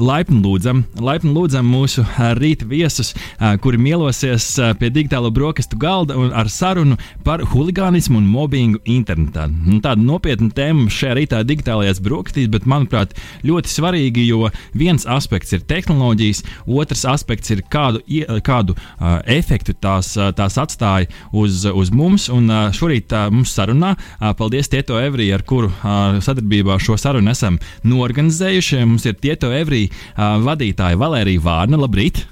[0.00, 2.06] laipni lūdzam, laipni lūdzam mūsu
[2.40, 3.12] rīta viesus,
[3.60, 4.48] kuri mielosies
[4.80, 9.50] pie digitālo brokastu galda ar sarunu par huligānismu un mobbingu internetā.
[9.84, 15.52] Tāda nopietna tēma šajā rītā digitālajās brokastīs, bet manuprāt, ļoti svarīga svarīgi, jo viens aspekts
[15.52, 18.00] ir tehnoloģijas, otrs aspekts ir kādu,
[18.44, 22.28] kādu uh, efektu tās, tās atstāja uz, uz mums.
[22.32, 26.96] Un uh, šorīt uh, mums sarunā, uh, paldies Tieto Evrī, ar kuru uh, sadarbībā šo
[26.96, 28.84] sarunu esam norganizējuši.
[28.86, 31.80] Mums ir Tieto Evrī uh, vadītāja Valērija Vārna.
[31.82, 32.26] Labrīt!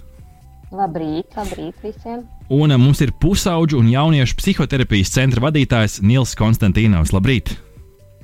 [0.70, 2.26] Labrīt, labrīt visiem!
[2.50, 7.14] Un uh, mums ir pusauģu un jauniešu psihoterapijas centra vadītājs Nils Konstantīnovs.
[7.16, 7.56] Labrīt!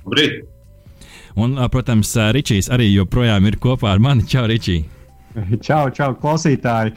[0.07, 0.56] Labrīt!
[1.37, 4.25] Un, protams, Ričijs arī joprojām ir kopā ar mani.
[4.25, 4.81] Čau, Ričī!
[5.67, 6.97] Čau, čau, klausītāji!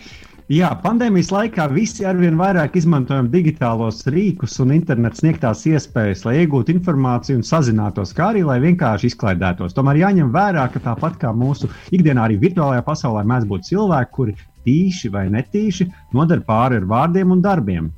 [0.49, 6.73] Jā, pandēmijas laikā visi arvien vairāk izmantojam digitālos rīkus un internetu sniegtās iespējas, lai iegūtu
[6.73, 9.75] informāciju un sazinātos, kā arī lai vienkārši izklaidētos.
[9.77, 14.33] Tomēr jāņem vērā, ka tāpat kā mūsu ikdienā, arī virtuālajā pasaulē mēdz būt cilvēki, kuri
[14.65, 15.85] tīši vai netīši
[16.17, 17.91] nodara pāri ar vārdiem un darbiem.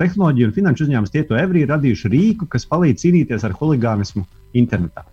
[0.00, 4.26] Tehnoloģija un finanšu uzņēmums Tieto Evrī ir radījuši rīku, kas palīdz cīnīties ar huligānismu
[4.58, 5.06] internetā.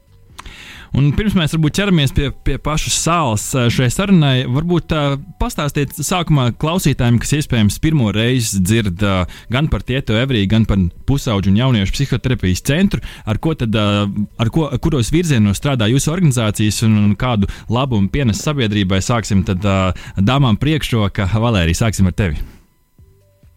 [0.96, 3.44] Un pirms mēs varbūt ķeramies pie, pie pašas sāls
[3.76, 9.84] šai sarunai, varbūt uh, pastāstiet sākumā klausītājiem, kas iespējams pirmo reizi dzird uh, gan par
[9.84, 10.80] Tieto Evriju, gan par
[11.10, 14.06] pusauģu un jauniešu psihoterapijas centru, ar ko tad, uh,
[14.40, 19.02] ar ko, kuros virzienos strādā jūsu organizācijas un, un kādu labumu pienes sabiedrībai.
[19.04, 21.28] Sāksim tad uh, dāmām priekšroka.
[21.36, 22.40] Valērija, sāksim ar tevi.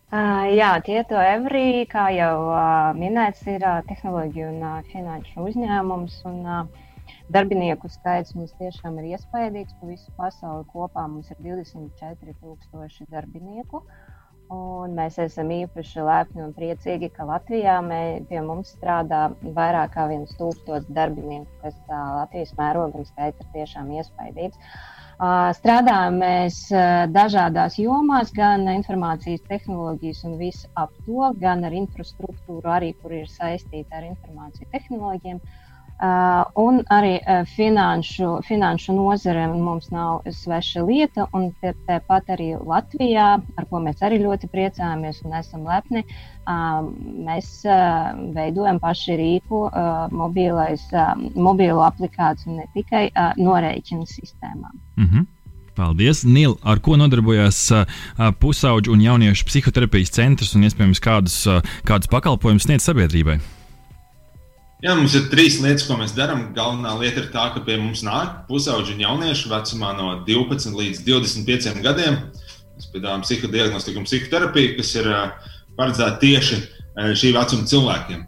[0.08, 6.20] Uh, jā, Tieto Evrī, kā jau uh, minēts, ir uh, tehnoloģija un uh, finanšu uzņēmums.
[6.26, 6.86] Un, uh,
[7.34, 9.74] Darbinieku skaits mums tiešām ir iespaidīgs.
[9.80, 13.82] Pa visu pasauli kopā mums ir 24,000 darbinieku.
[14.48, 20.06] Un mēs esam īpaši lepni un priecīgi, ka Latvijā mē, pie mums strādā vairāk kā
[20.08, 24.72] viens tūkstots darbinieku, kas tā, Latvijas mērogam skaits ir tiešām iespaidīgs.
[25.58, 26.62] Strādājam mēs
[27.12, 33.28] dažādās jomās, gan informācijas tehnoloģijas un visu ap to, gan ar infrastruktūru, arī kur ir
[33.28, 35.42] saistīta ar informāciju tehnoloģijām.
[35.98, 41.48] Uh, un arī uh, finanšu, finanšu nozare mums nav sveša lieta, un
[41.88, 46.86] tāpat arī Latvijā, ar ko mēs arī ļoti priecājamies un esam lepni, uh,
[47.26, 47.50] mēs
[48.36, 49.64] veidojam paši rīku,
[50.14, 50.86] mobilais,
[51.34, 54.78] mobilo aplikāciju ne tikai norēķinu sistēmām.
[54.96, 55.26] Mm -hmm.
[55.74, 57.84] Paldies, Nīl, ar ko nodarbojas uh,
[58.38, 61.46] pusauģu un jauniešu psihoterapijas centrs un iespējams kādus,
[61.82, 63.40] kādus pakalpojumus sniedz sabiedrībai?
[64.78, 66.52] Jā, mums ir trīs lietas, ko mēs darām.
[66.54, 71.00] Galvenā lieta ir tā, ka pie mums nāk pusauģi un jaunieši vecumā no 12 līdz
[71.02, 72.20] 25 gadiem.
[72.76, 75.08] Mēs piedāvājam psihodiagnostiku un psihoterapiju, kas ir
[75.74, 76.60] paredzēta tieši
[77.18, 78.22] šī vecuma cilvēkiem.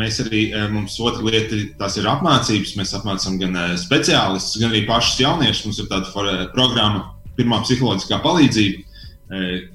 [0.00, 2.72] Mēs arī, mums otra lieta, tās ir apmācības.
[2.80, 5.68] Mēs apmācām gan speciālistus, gan arī pašus jauniešus.
[5.68, 8.80] Mums ir tāda programma, pirmā psiholoģiskā palīdzība,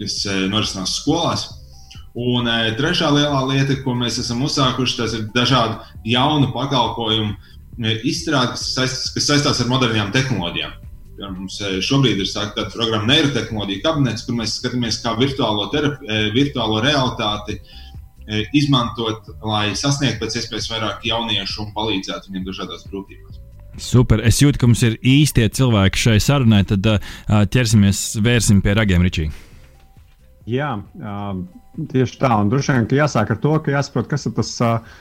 [0.01, 0.17] kas
[0.49, 1.45] norisinās skolās.
[2.19, 5.77] Un e, trešā lielā lieta, ko mēs esam uzsākuši, tas ir dažādu
[6.09, 10.75] jaunu pakalpojumu e, izstrāde, kas, saist, kas saistās ar modernām tehnoloģijām.
[11.19, 16.07] Mums e, šobrīd ir sākta tāda programma Neirotehnoloģija kabinets, kur mēs skatāmies, kā virtuālo, terapi,
[16.35, 17.59] virtuālo realitāti
[18.53, 23.39] izmantot, lai sasniegtu pēc iespējas vairāk jauniešu un palīdzētu viņiem dažādās grūtībās.
[23.81, 24.21] Super.
[24.27, 26.61] Es jūtu, ka mums ir īstie cilvēki šai sarunai.
[26.69, 26.85] Tad
[27.55, 29.31] ķersimies, vērsim pie ragiem, Ričī.
[30.49, 31.41] Jā, uh,
[31.87, 34.97] Tieši tā, un droši vien jāsāk ar to, ka jāsaprot, kas tas uh,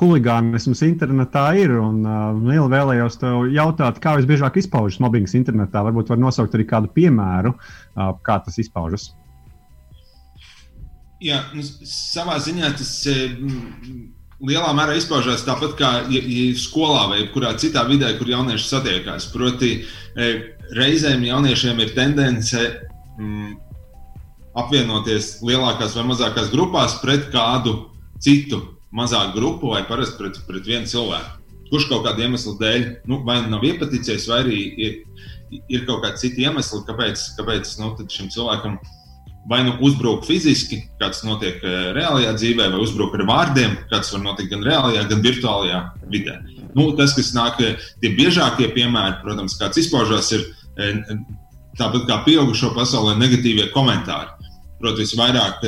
[0.00, 1.76] huligānisms internetā ir.
[1.78, 5.84] Un uh, Nīla vēlējos te jautāt, kā visbiežāk izpaužas mobbings internetā.
[5.86, 9.12] Varbūt var nosaukt arī kādu piemēru, uh, kā tas izpaužas.
[11.22, 12.90] Jā, nu, savā ziņā tas
[14.38, 19.30] lielā mērā izpaužās tāpat kā ja, ja skolā vai kurā citā vidē, kur jaunieši satiekās.
[19.34, 19.72] Proti,
[20.78, 22.68] reizēm jauniešiem ir tendence.
[23.18, 23.56] Mm,
[24.58, 27.76] apvienoties lielākās vai mazākās grupās pret kādu
[28.22, 28.60] citu
[28.94, 31.34] mazāku grupu vai parasti pret, pret vienu cilvēku.
[31.68, 34.94] Kurš kaut kāda iemesla dēļ nu, vai nav iepaticies, vai arī ir,
[35.68, 38.78] ir kaut kādi citi iemesli, kāpēc, kāpēc nu, šim cilvēkam
[39.48, 41.62] vai nu uzbruk fiziski, kāds notiek
[41.96, 46.36] reālajā dzīvē, vai uzbruk ar vārdiem, kāds var notikt gan reālajā, gan virtuālajā vidē.
[46.76, 47.60] Nu, tas, kas nāk,
[48.02, 50.44] tie biežākie piemēri, protams, kāds izpaužās, ir
[51.78, 54.37] tāpat kā pieaugušo pasaulē negatīvie komentāri.
[54.78, 55.64] Protams, vairāk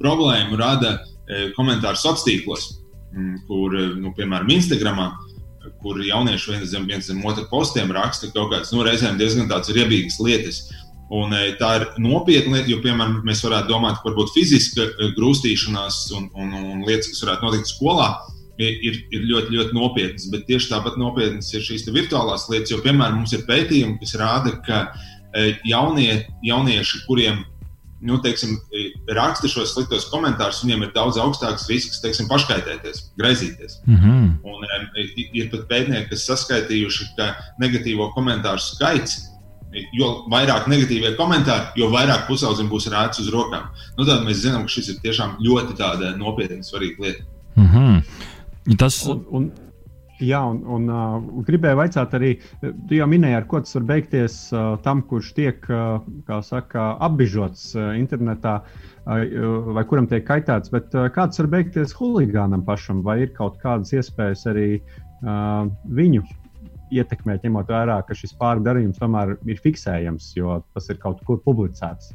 [0.00, 0.96] problēmu rada
[1.56, 2.66] komentāri sociālos tīklos,
[3.14, 5.12] mm, kur, nu, piemēram, Instagramā
[5.84, 10.20] kur jaunieši viens zem, viens zem otra postiem raksta kaut kādas nu, reizēm diezgan riebīgas
[10.24, 10.64] lietas.
[11.14, 14.86] Un, tā ir nopietna lieta, jo, piemēram, mēs varētu domāt, ka varbūt fiziska
[15.18, 18.08] grūstīšanās un, un, un lietas, kas varētu notikt skolā,
[18.58, 20.26] ir, ir ļoti, ļoti nopietnas.
[20.32, 24.56] Bet tieši tāpat nopietnas ir šīs virtuālās lietas, jo, piemēram, mums ir pētījumi, kas rāda,
[24.64, 24.86] ka
[25.68, 27.44] jaunie, jaunieši, kuriem
[28.04, 28.56] nu, teiksim,
[29.16, 33.80] raksta šos sliktos komentārus, viņiem ir daudz augstāks risks teiksim, paškaitēties, graizīties.
[33.86, 34.26] Mm -hmm.
[34.44, 34.66] Un,
[35.34, 39.22] ir pat pētnieki, kas saskaitījuši, ka negatīvo komentāru skaits
[39.94, 43.70] jo vairāk negatīvie komentāri, jo vairāk pusaudzim būs rēts uz rokām.
[43.98, 45.74] Nu, tad mēs zinām, ka šis ir tiešām ļoti
[46.18, 47.24] nopietna, svarīga lieta.
[47.56, 48.76] Mm -hmm.
[48.78, 49.50] Tas un, un,
[50.22, 52.28] Jā, un, un uh, gribēju jautāt arī,
[52.62, 55.98] tu jau minēji, ar ko tas var beigties uh, tam, kurš tiek uh,
[56.46, 59.24] saka, apbižots uh, internetā uh,
[59.74, 63.90] vai kuram tiek kaitēts, bet uh, kāds var beigties huligānam pašam, vai ir kaut kādas
[63.96, 65.66] iespējas arī uh,
[65.98, 66.22] viņu
[66.94, 72.14] ietekmēt, ņemot vērā, ka šis pārdarījums tomēr ir fiksējams, jo tas ir kaut kur publicēts.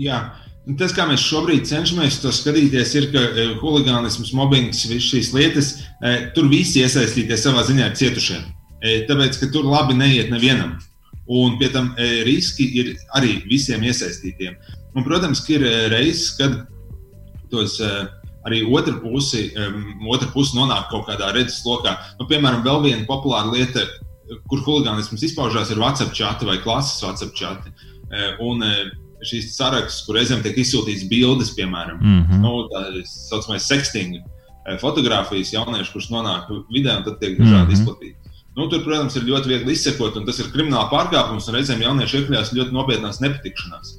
[0.00, 0.22] Jā,
[0.62, 3.22] Un tas, kā mēs šobrīd cenšamies to skatīties, ir, ka
[3.58, 5.70] huligānisms, mobbings, visas šīs lietas,
[6.34, 8.38] tur visi iesaistīties savā ziņā ir cietušie.
[8.82, 10.76] E, tāpēc, ka tur labi neiet nevienam.
[11.30, 11.92] Un pie tam
[12.26, 14.56] riski ir arī visiem iesaistītiem.
[14.96, 16.64] Un, protams, ka ir reizes, kad
[17.52, 17.78] tos
[18.42, 19.44] arī otra pusi,
[20.10, 21.94] otra pusi nonāk kaut kādā redzes lokā.
[22.18, 23.86] Nu, piemēram, vēl viena populāra lieta,
[24.50, 27.72] kur huligānisms izpaužās, ir WhatsApp chati vai klases WhatsApp chati.
[28.42, 28.66] Un,
[29.26, 32.42] šīs sarakstus, kur reizēm tiek izsūtīts bildes, piemēram, mm -hmm.
[32.42, 34.22] nu, tā saucamais sexting eh,
[34.80, 37.78] fotografijas jaunieši, kurš nonāk vidē un tad tiek dažādi mm -hmm.
[37.78, 38.16] izplatīti.
[38.56, 42.18] Nu, tur, protams, ir ļoti viegli izsekot, un tas ir krimināla pārkāpums, un reizēm jaunieši
[42.18, 43.94] iekļaujas ļoti nopietnās nepatikšanās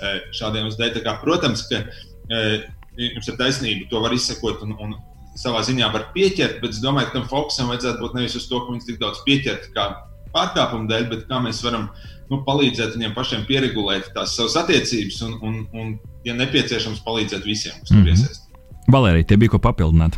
[0.00, 1.18] eh, šādiem uzdevumiem.
[1.24, 1.82] Protams, ka
[2.30, 4.94] eh, jums ir taisnība, to var izsekot un, un
[5.36, 8.62] savā ziņā var pieķert, bet es domāju, ka tam fokusam vajadzētu būt nevis uz to,
[8.62, 9.88] ka viņus tik daudz pieķert kā
[10.36, 11.90] pārkāpumu dēļ, bet kā mēs varam
[12.30, 15.92] nu, palīdzēt viņiem pašiem pieregulēt tās savas attiecības un, un, un
[16.26, 18.45] ja nepieciešams, palīdzēt visiem, kas tur mm -hmm.
[18.92, 20.16] Valērija, tie bija ko papildināt.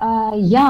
[0.00, 0.68] Uh, jā,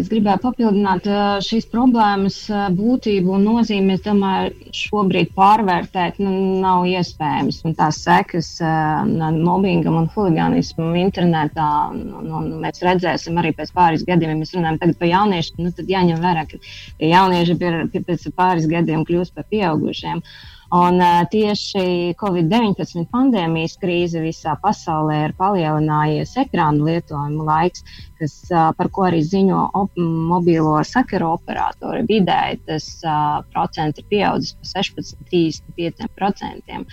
[0.00, 1.04] es gribēju papildināt
[1.44, 2.38] šīs problēmas
[2.72, 3.98] būtību un nozīmi.
[3.98, 7.60] Es domāju, šobrīd pārvērtēt nu, nav iespējams.
[7.68, 9.04] Un tās sekas uh,
[9.36, 14.32] mobbingam un huligānismam internetā nu, nu, mēs redzēsim arī pēc pāris gadiem.
[14.32, 16.64] Ja mēs runājam par jauniešiem, nu, tad jāņem vērā, ka
[17.12, 17.60] jaunieši
[18.00, 20.24] pēc pāris gadiem kļūst par pieaugušiem.
[20.24, 27.84] Uh, Un uh, tieši Covid-19 pandēmijas krīze visā pasaulē ir palielinājies ekrānu lietojuma laiks,
[28.18, 32.02] kas, uh, par ko arī ziņo op mobilo sakaru operatori.
[32.10, 33.12] Vidēji tas uh,
[33.54, 36.84] procents ir pieaudzis par 16,35%.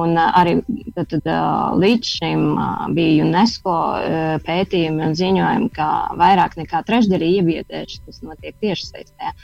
[0.00, 0.52] Un uh, arī
[0.96, 2.62] tad, tad, uh, līdz šim uh,
[2.96, 9.26] bija UNESCO uh, pētījumi un ziņojumi, ka vairāk nekā trešdaļa ievietēšu tas notiek tiešsaistē.
[9.34, 9.36] Uh,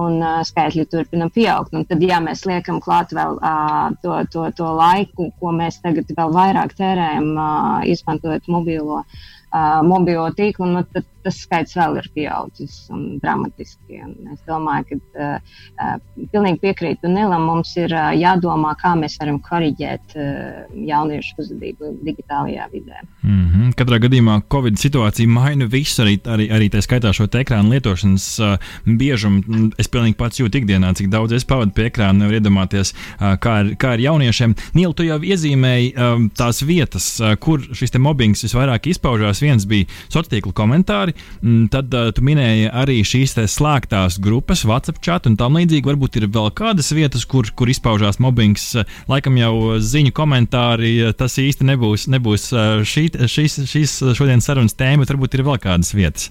[0.00, 1.74] un uh, skaitļi turpina pieaugt.
[1.76, 6.10] Un tad, ja mēs liekam klāt vēl uh, to, to, to laiku, ko mēs tagad
[6.16, 12.08] vēl vairāk tērējam, uh, izmantojot mobilo, uh, mobilo tīklu, nu, tad tas skaits vēl ir
[12.14, 14.00] pieaudzis un dramatiski.
[14.04, 15.96] Un es domāju, ka uh,
[16.32, 17.46] pilnīgi piekrītu Nilam.
[17.48, 23.02] Mums ir uh, jādomā, kā mēs varam koriģēt uh, jauniešu uzvedību digitālajā vidē.
[23.22, 23.72] Mm -hmm.
[23.78, 28.58] Katrā gadījumā Covid situācija maina visu, arī, arī, arī tā skaitā šo ekrānu lietošanas uh,
[28.84, 29.70] biežumu.
[29.78, 33.60] Es pilnīgi pats jūtu ikdienā, cik daudz es pavadu pie ekrāna, nevar iedomāties, uh, kā,
[33.64, 34.54] ir, kā ir jauniešiem.
[34.74, 39.42] Nīl, tu jau iezīmēji um, tās vietas, uh, kur šis mobbings visvairāk izpaužās.
[39.42, 45.02] Viens bija sociālo tīklu komentāri, Mm, tad uh, tu minēji arī šīs slēgtās grupas, WhatsApp
[45.04, 45.86] chat un tam līdzīgi.
[45.88, 48.70] Varbūt ir vēl kādas vietas, kur, kur izpaužās mobbings.
[49.10, 52.50] Laikam jau ziņu komentāri, tas īsti nebūs, nebūs
[52.88, 56.30] šī, šīs, šīs šodienas sarunas tēma, bet varbūt ir vēl kādas vietas.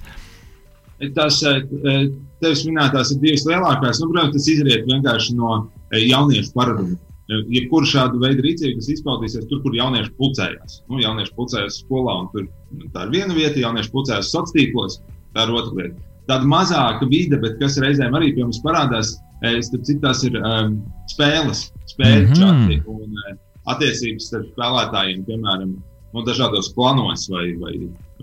[1.13, 3.99] Tās tevis minētās ir divas lielākās.
[3.99, 6.99] Nu, protams, tas izriet vienkārši no jauniešu paraduma
[7.31, 10.81] jebkura šāda veida rīcība, kas izpaudīsies tur, kur jaunieši pulcējās.
[10.91, 12.49] Nu, jaunieši pulcējās skolā, un tur,
[12.95, 14.99] tā ir viena vieta, jaunieši pulcējās sociālos tīklos,
[15.35, 16.09] tā ir otra lieta.
[16.27, 20.77] Tāda mazāka vide, bet kas reizēm arī pie mums parādās, starp citu, tās ir um,
[21.11, 22.85] spēles, spēļu mm -hmm.
[22.87, 23.39] un uh,
[23.73, 25.73] attiecības starp spēlētājiem, piemēram,
[26.13, 27.73] nu, dažādos planos vai, vai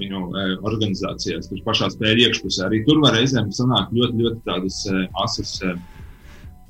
[0.01, 2.69] viņu uh, organizācijās, tur pašā spēļu iekšpusē.
[2.69, 5.59] Arī tur var reizēm sanākt ļoti, ļoti tādas uh, asas.
[5.65, 5.77] Uh,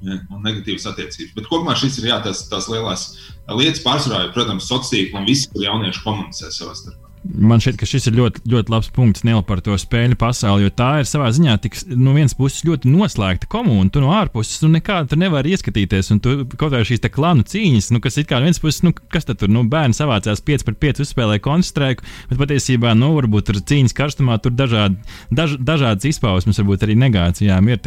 [0.01, 1.35] un negatīvas attiecības.
[1.37, 3.07] Bet kopumā šis ir jā, tās, tās lielās
[3.51, 7.10] lietas, pārsvarā, protams, sociālā tīkla un visi, kur jaunieši komunicē savā starpā.
[7.21, 10.73] Man šķiet, ka šis ir ļoti, ļoti labs punkts Nila par to spēļu pasauli, jo
[10.73, 13.91] tā ir savā ziņā tik, no vienas puses ļoti noslēgta komūna.
[13.93, 17.91] Tu no ārpuses nu, nekādu tur nevari ieskatīties, un tu kaut kā šīs klanu cīņas,
[17.93, 20.65] nu, kas ir kā no vienas puses, nu, kas tad tur, nu, bērni savācās 5
[20.65, 24.97] pret 5 uzspēlē konstrēku, bet patiesībā, nu, varbūt tur cīņas karstumā tur dažādi,
[25.29, 27.85] daž, dažādas izpausmes, varbūt arī negācijām ir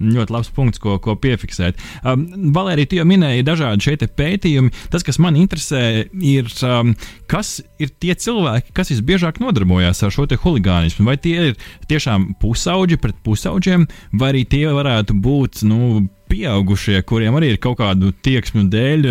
[0.00, 1.80] ļoti labs punkts, ko, ko piefiksēt.
[2.00, 2.24] Um,
[2.56, 4.72] Valērija, tu jau minēji dažādi šeit pētījumi.
[4.92, 6.94] Tas, kas man interesē, ir, um,
[7.30, 11.06] kas ir tie cilvēki, kas visbiežāk nodarbojās ar šo huligānismu?
[11.08, 11.58] Vai tie ir
[11.90, 17.80] tiešām pusauģi pret pusauģiem, vai arī tie varētu būt nu, pieaugušie, kuriem arī ir kaut
[17.80, 19.08] kādu tieksmu dēļ,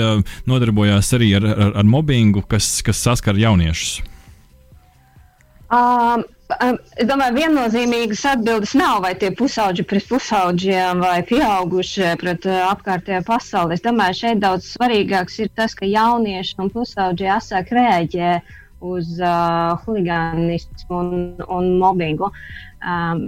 [0.49, 3.99] nodarbojās arī ar, ar, ar mobbingu, kas, kas saskar jauniešus?
[5.69, 6.23] Um,
[6.97, 13.77] es domāju, viennozīmīgas atbildes nav, vai tie pusauģi pret pusauģiem vai pieaugušie pret apkārtējo pasauli.
[13.77, 18.31] Es domāju, šeit daudz svarīgāks ir tas, ka jaunieši un pusauģi asāk rēģē
[18.79, 21.11] uz uh, huligānismu un,
[21.47, 22.29] un mobbingu.
[22.79, 23.25] Um,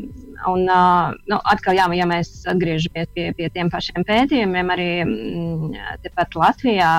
[0.48, 5.78] un, uh, nu, atkal, jā, ja mēs atgriežamies pie, pie tiem pašiem pētījumiem, arī mm,
[6.06, 6.94] tepat Latvijā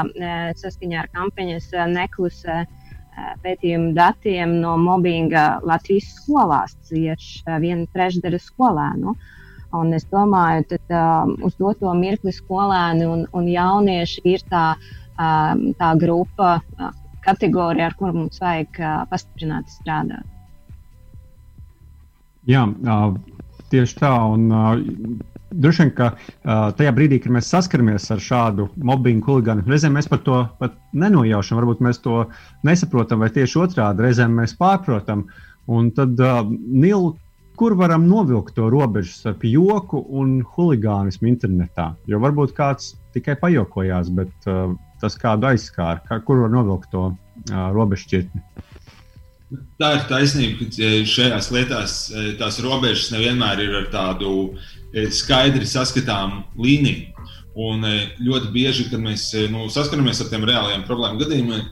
[0.61, 2.63] saskaņā ar kampaņas neklusē
[3.43, 9.15] pētījumu datiem no mobbinga Latvijas skolās cieši viena trešdaļa skolēnu.
[9.73, 14.65] Un es domāju, ka um, uz doto mirkli skolēni un, un jaunieši ir tā,
[15.17, 16.91] um, tā grupa, uh,
[17.25, 20.29] kategorija, ar kuru mums vajag pastiprināti strādāt.
[22.49, 22.65] Jā,
[23.71, 24.17] tieši tā.
[24.35, 24.49] Un,
[25.53, 30.09] Droši vien, ka uh, tajā brīdī, kad mēs saskaramies ar šādu mobbingu, huligānu, reizēm mēs
[30.09, 32.23] par to pat nenojaušam, varbūt mēs to
[32.67, 35.27] nesaprotam, vai tieši otrādi reizēm mēs pārprotam.
[35.69, 37.13] Un tad, uh, Nil,
[37.61, 41.93] kur varam novilkt to robežu starp joku un huligānismu internetā?
[42.09, 47.11] Jo varbūt kāds tikai pajokojās, bet uh, tas kādu aizskāra, kā, kur var novilkt to
[47.51, 48.43] robežšķirtni.
[49.81, 51.97] Tā ir taisnība, ka šajās lietās
[52.41, 54.31] tās robežas nevienmēr ir ar tādu
[55.13, 57.11] skaidri saskatāmu līniju.
[57.53, 61.67] Un ļoti bieži, kad mēs nu, saskaramies ar tiem reāliem problēmu gadījumiem,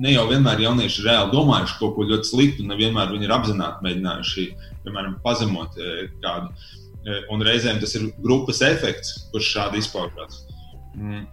[0.00, 3.34] ne jau vienmēr jaunieši ir reāli domājuši kaut ko ļoti sliktu, un nevienmēr viņi ir
[3.36, 4.46] apzināti mēģinājuši,
[4.86, 5.76] piemēram, pazemot
[6.24, 6.48] kādu.
[7.32, 10.46] Un reizēm tas ir grupas efekts, kurš šādi izpaužās.
[10.96, 11.26] Mm.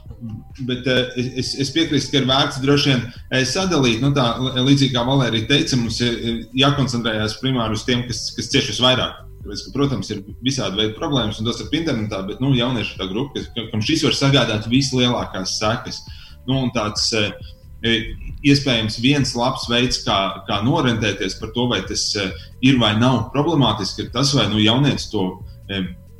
[0.67, 4.25] Bet uh, es, es piekrītu, ka ir vērts droši vien uh, sadalīt, nu, tā
[4.59, 9.23] līdzīgi kā Valērija teica, mums ir jākoncentrējas primāri uz tiem, kas, kas cieši visvairāk.
[9.45, 13.01] Tāpēc, ka, protams, ir visādi veidi problēmas, un tas ir internetā, bet nu, jaunieši ir
[13.01, 16.01] tā grupa, kas, kam šis var sagādāt vislielākās sekas.
[16.45, 17.31] Nu, tāds, uh,
[18.45, 22.05] iespējams, viens labs veids, kā, kā norentēties par to, vai tas
[22.65, 25.27] ir vai nav problemātiski, ir tas, vai nu, jaunietis to,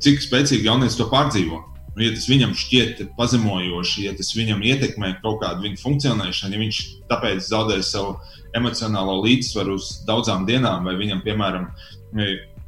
[0.02, 1.62] cik spēcīgi jaunietis to pārdzīvo.
[1.96, 6.60] Nu, ja tas viņam šķiet pazemojoši, ja tas viņam ietekmē kaut kādu viņa funkcionēšanu, ja
[6.60, 8.18] viņš tāpēc zaudē savu
[8.56, 11.70] emocionālo līdzsvaru uz daudzām dienām, vai viņam, piemēram,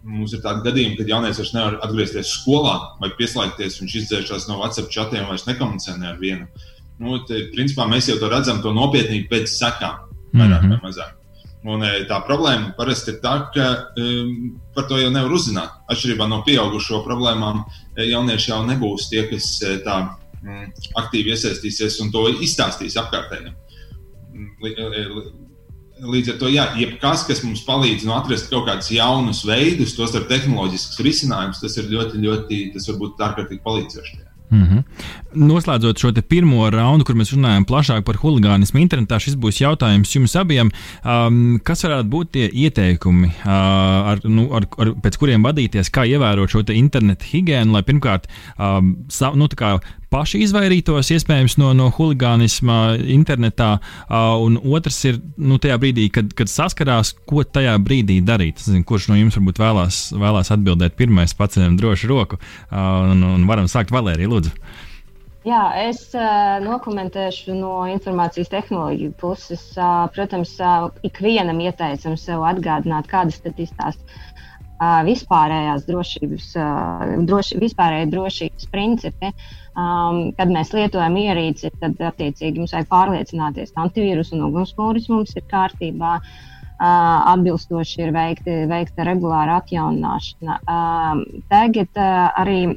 [0.09, 4.62] mums ir tādi gadījumi, kad jaunieci vairs nevar atgriezties skolā vai pieslēgties, viņš izdzēšās no
[4.62, 6.49] WhatsApp chatiem, vairs nekomunicē ne ar vienu.
[6.99, 10.81] Nu, te, principā mēs jau to redzam, to nopietnību pēc sekām, vairāk mm -hmm.
[10.81, 11.17] vai mazāk.
[11.66, 13.64] Un, e, tā problēma parasti ir tā, ka
[13.98, 15.74] um, par to jau nevar uzzināt.
[15.90, 17.64] Atšķirībā no pieaugušo problēmām,
[17.96, 19.48] e, jaunieši jau nebūs tie, kas
[19.86, 20.62] tā um,
[21.02, 23.59] aktīvi iesaistīsies un to izstāstīs apkārtējiem.
[25.98, 30.14] Līdz ar to, jā, jebkas, kas mums palīdz nu, atrast kaut kādus jaunus veidus, tos
[30.14, 34.28] ar tehnoloģiskus risinājumus, tas ir ļoti, ļoti, tas var būt ārkārtīgi palīdzoši.
[34.51, 34.82] Mm -hmm.
[35.34, 40.36] Noslēdzot šo pirmo raundu, kur mēs runājam plašāk par huligānismu internetā, šis būs jautājums jums
[40.36, 40.70] abiem.
[41.05, 43.53] Um, kas varētu būt tie ieteikumi, uh,
[44.12, 48.26] ar, nu, ar, ar, pēc kuriem vadīties, kā ievērot šo internetu higiēnu, lai pirmkārt
[48.59, 49.49] um, sa, nu,
[50.12, 53.76] paši izvairītos iespējams no, no huligānisma internetā,
[54.42, 58.62] un otrs ir nu, tajā brīdī, kad, kad saskarās, ko tajā brīdī darīt.
[58.64, 62.40] Zinu, kurš no jums varbūt vēlās, vēlās atbildēt pirmais, paceļam droši roku,
[62.72, 64.54] un, un varam sākt Valēriju, lūdzu.
[65.46, 69.62] Jā, es uh, nokomentēšu no informācijas tehnoloģiju puses.
[69.78, 74.28] Uh, protams, uh, ikvienam ieteicam sev atgādināt, kādas tad ir tās uh,
[74.79, 79.33] vispārējās drošības, uh, droši, vispārējā drošības principi.
[79.79, 85.37] Um, kad mēs lietojam ierīci, tad attiecīgi mums vajag pārliecināties, ka antivīrus un ugunsmūris mums
[85.39, 86.18] ir kārtībā.
[86.79, 90.59] Uh, atbilstoši ir veikti, veikta regulāra atjaunināšana.
[90.62, 92.76] Uh, tagad uh, arī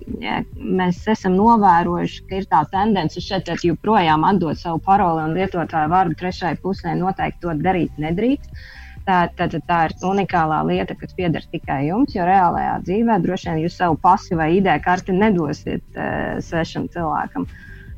[0.58, 6.18] mēs esam novērojuši, ka ir tā tendence šeit joprojām atdot savu paroli un lietotāju vārdu
[6.18, 6.96] trešai pusē.
[6.98, 8.66] Noteikti to darīt nedrīkst.
[9.02, 13.50] Tā, tā, tā, tā ir unikālā lieta, kas pieder tikai jums, jo reālajā dzīvē droši
[13.50, 17.48] vien jūs savu pasi vai ID karti nedosiet uh, svešam cilvēkam.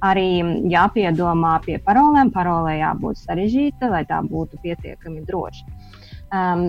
[0.04, 0.28] Arī
[0.72, 2.32] jāpiedomā pie parolēm.
[2.36, 5.64] Parolē jābūt sarežģīta, lai tā būtu pietiekami droša.
[6.34, 6.68] Um,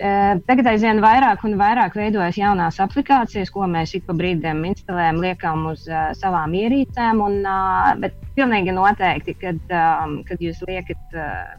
[0.00, 5.66] Tagad aizvien vairāk un vairāk veidojas jaunās aplikācijas, ko mēs ik pa brīdim instalējam, liekam
[5.68, 7.20] uz uh, savām ierīcēm.
[7.20, 11.52] Un, uh, bet pilnīgi noteikti, kad, um, kad jūs liekat uh,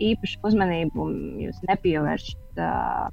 [0.00, 1.06] īpašu uzmanību,
[1.44, 3.08] jūs nepievēršat uh,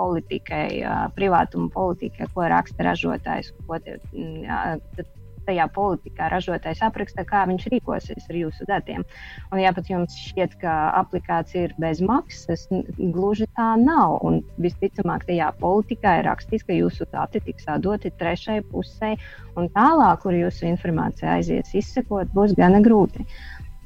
[0.00, 3.52] politikai, uh, privātuma politikai, ko raksta ražotājs.
[3.68, 5.08] Ko te, uh,
[5.50, 9.04] tajā politikā ražotājs apraksta, kā viņš rīkosies ar jūsu datiem.
[9.50, 12.66] Un, ja pat jums šķiet, ka aplikācija ir bez maksas,
[12.98, 14.18] gluži tā nav.
[14.26, 19.14] Un visticamāk, tajā politikā ir rakstīts, ka jūsu dati tiks doti trešai pusē,
[19.58, 23.26] un tālāk, kur jūsu informācija aizies izsekot, būs gana grūti.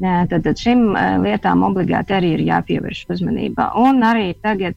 [0.03, 0.89] Tad, tad šīm
[1.23, 3.69] lietām obligāti arī ir jāpievērš uzmanība.
[3.79, 4.75] Un arī tagad,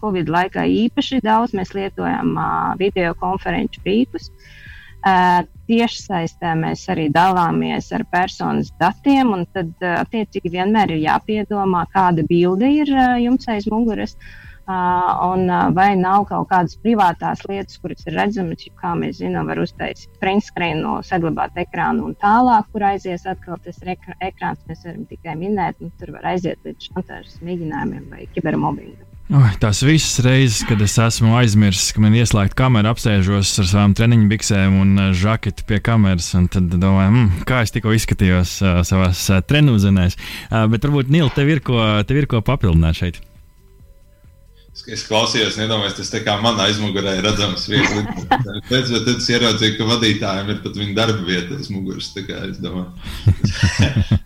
[0.00, 2.36] Covid laikā, īpaši daudz mēs lietojam
[2.78, 4.30] video konferenču rīkus.
[4.30, 4.62] Uh,
[5.02, 12.68] Tiešsaistē mēs arī dalāmies ar personas datiem, un tad attiecīgi vienmēr ir jāpiedomā, kāda bilde
[12.70, 12.92] ir
[13.22, 14.14] jums aiz muguras.
[14.70, 20.20] Un vai nav kaut kādas privātās lietas, kuras ir redzamas, kā mēs zinām, var uztaisīt
[20.22, 24.62] print screen, no saglabāt ekrānu un tālāk, kur aizies atkal tas ekrāns.
[24.68, 29.08] Mēs varam tikai minēt, nu, tur var aiziet līdz šantāžas mēģinājumiem vai kibermobbingam.
[29.32, 33.94] Oh, tās visas reizes, kad es esmu aizmirsis, ka man ieslēgta kamera, apsēžos ar savām
[33.96, 38.82] treniņu biksēm un žaketi pie kameras, un tad domāju, mm, kā es tikko izskatījos uh,
[38.84, 40.18] savā uh, treniņzenēs.
[40.18, 43.22] Uh, bet varbūt, Nīl, tev ir ko, tev ir ko papildināt šeit.
[44.72, 47.66] Es, es klausījos, nedomāju, tas tā kā man aizmugurē ir redzams.
[48.70, 52.08] Pēc tam es ieraudzīju, ka vadītājiem ir pat viņa darba vieta aiz muguras.
[52.16, 52.88] Es domāju,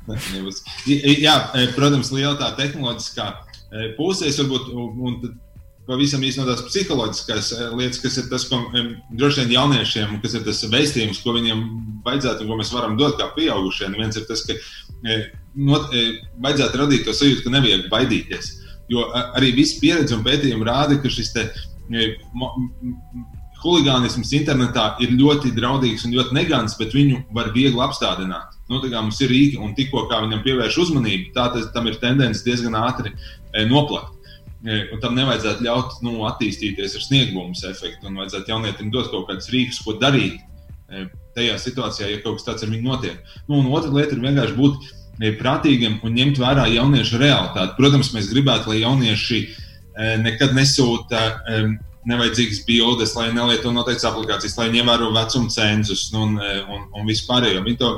[1.26, 1.34] Jā,
[1.74, 3.26] protams, liela tā tehnoloģiskā
[3.96, 5.18] pusēs, varbūt, un
[5.86, 8.60] pavisam no tās psiholoģiskās lietas, kas ir tas, ko
[9.18, 11.62] droši vien jauniešiem, kas ir tas veistījums, ko viņiem
[12.06, 13.98] vajadzētu un ko mēs varam dot kā pieaugušiem.
[13.98, 14.56] Viens ir tas, ka
[15.54, 15.90] not,
[16.42, 18.54] vajadzētu radīt to sajūtu, ka nevajag baidīties.
[18.92, 21.48] Jo arī viss pieredze un pētījumi rāda, ka šis te,
[23.62, 28.54] huligānisms internetā ir ļoti draudīgs un ļoti negants, bet viņu var viegli apstādināt.
[28.70, 32.74] Nu, mums ir rīki, un tikko viņam pievērš uzmanību, tā tas, tam ir tendence diezgan
[32.78, 33.14] ātri
[33.56, 34.12] E, noplakt.
[34.66, 39.48] E, tam nevajadzētu ļaut nu, attīstīties ar sniegbumus efektu, un vajadzētu jaunietim dot kaut kādus
[39.52, 40.40] rīkus, ko darīt
[40.90, 41.06] e,
[41.36, 43.34] tajā situācijā, ja kaut kas tāds ar viņu notiek.
[43.48, 44.90] Nu, otra lieta ir vienkārši būt
[45.40, 47.76] prātīgam un ņemt vērā jauniešu realitāti.
[47.78, 49.42] Protams, mēs gribētu, lai jaunieši
[50.24, 51.22] nekad nesūta
[52.06, 57.64] nevajadzīgas bildes, lai nelieto noteiktas aplikācijas, lai ievēro vecuma cenzus nu, un, un, un vispārējo.
[57.80, 57.92] To,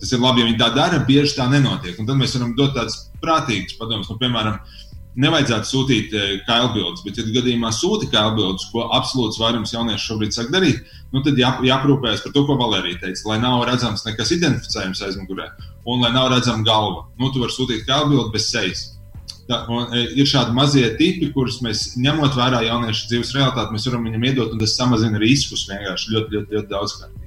[0.00, 1.98] tas ir labi, ja viņi tā dara, bieži tā nenotiek.
[2.00, 4.08] Un tad mēs varam dot tādas prātīgas padomas.
[4.08, 4.62] Nu, piemēram,
[5.20, 6.14] nevajadzētu sūtīt
[6.46, 11.38] kailbildes, bet, ja gadījumā sūta kailbildes, ko absolūts vairums jauniešu šobrīd sāk darīt, nu, tad
[11.40, 15.50] jā, jāprūpējas par to, ko Valērija teica, lai nav redzams nekas identificējams aizmugurē,
[15.86, 17.06] un lai nav redzama galva.
[17.20, 18.86] Nu, tu vari sūtīt kailbildi bez sejas.
[19.50, 23.88] Tā, un, e, ir šādi mazie tipi, kurus mēs ņemot vērā jauniešu dzīves realitāti, mēs
[23.88, 27.19] varam viņam iedot, un tas samazina riskus vienkārši ļoti, ļoti, ļoti daudzkārt.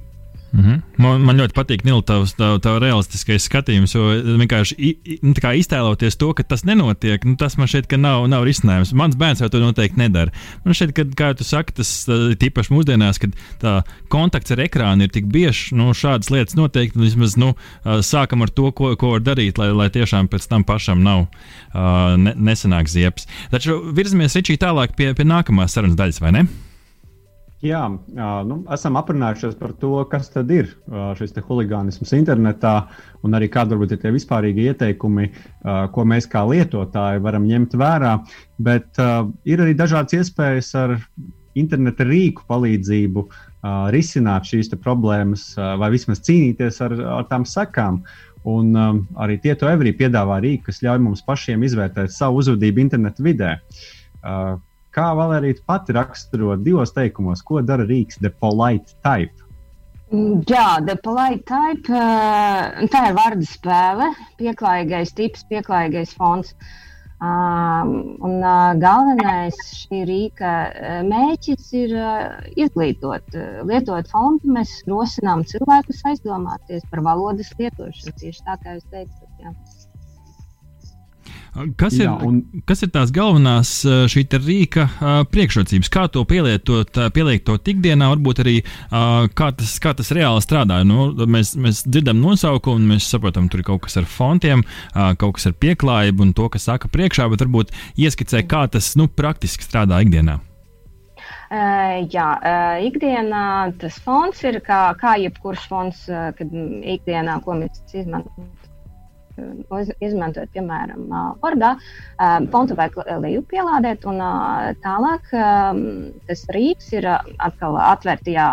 [0.54, 0.82] Mm -hmm.
[1.02, 4.02] man, man ļoti patīk Nils, tavs tā, tā realistiskais skatījums, jo
[4.38, 4.76] vienkārši
[5.22, 8.92] nu, iztēloties to, ka tas nenotiek, nu, tas man šeit nav, nav risinājums.
[8.92, 10.30] Mans bērns jau to noteikti nedara.
[10.64, 12.06] Man šeit, kad, kā tu saki, tas
[12.38, 17.36] tīpaši mūsdienās, kad tā kontakts ar ekrānu ir tik biežs, nu, šādas lietas noteikti vismaz
[17.36, 21.26] nu, sākam ar to, ko, ko var darīt, lai, lai tiešām pēc tam pašam nav
[22.16, 23.26] ne, nesenāk ziepes.
[23.50, 26.46] Taču virzamies Ričī tālāk pie, pie nākamās sarunas daļas, vai ne?
[27.64, 27.84] Jā,
[28.44, 30.66] nu, esam aprunājušies par to, kas tad ir
[31.16, 32.74] šis huligānisms internetā,
[33.24, 35.30] un arī kādi varbūt ir tie vispārīgi ieteikumi,
[35.94, 38.18] ko mēs kā lietotāji varam ņemt vērā.
[38.68, 39.00] Bet
[39.48, 40.98] ir arī dažādas iespējas ar
[41.56, 43.24] interneta rīku palīdzību
[43.94, 48.02] risināt šīs problēmas, vai vismaz cīnīties ar, ar tām sekām.
[48.44, 48.76] Un
[49.16, 53.54] arī Tieto Evrī piedāvā rīku, kas ļauj mums pašiem izvērtēt savu uzvedību internetu vidē.
[54.94, 59.42] Kā Valērija pati raksturo divos teikumos, ko dara Rīgas The Polite Type?
[60.46, 66.54] Jā, The Polite Type uh, tā ir vārdu spēle, pieklājīgais tips, pieklājīgais fonds.
[67.24, 73.34] Um, un uh, galvenais šī rīka uh, mērķis ir uh, izglītot.
[73.34, 78.14] Uh, lietojot fondu, mēs rosinām cilvēkus aizdomāties par valodas lietošanu.
[78.20, 79.30] Tieši tā kā jūs teicat.
[79.40, 79.54] Jā.
[81.78, 82.40] Kas ir, Jā, un...
[82.66, 83.70] kas ir tās galvenās
[84.10, 84.88] šī rīka
[85.30, 85.90] priekšrocības?
[85.92, 88.54] Kā to pielietot, pielietot ikdienā, varbūt arī
[88.90, 90.80] kā tas, kā tas reāli strādā?
[90.86, 94.64] Nu, mēs, mēs dzirdam nosaukumu, mēs saprotam, tur ir kaut kas ar fontiem,
[95.20, 97.70] kaut kas ar pieklājību un to, kas saka priekšā, bet varbūt
[98.02, 100.40] ieskicē, kā tas nu, praktiski strādā ikdienā.
[102.10, 102.28] Jā,
[102.82, 103.46] ikdienā
[103.78, 106.60] tas fonds ir kā, kā jebkurš fonds, kad
[106.96, 108.50] ikdienā, ko mēs izmantojam
[110.04, 111.06] izmantot, piemēram,
[111.42, 111.74] Wordā,
[112.52, 114.20] fontu vajag leju pielādēt, un
[114.84, 115.30] tālāk
[116.28, 118.50] tas rīks ir atkal atvērtajā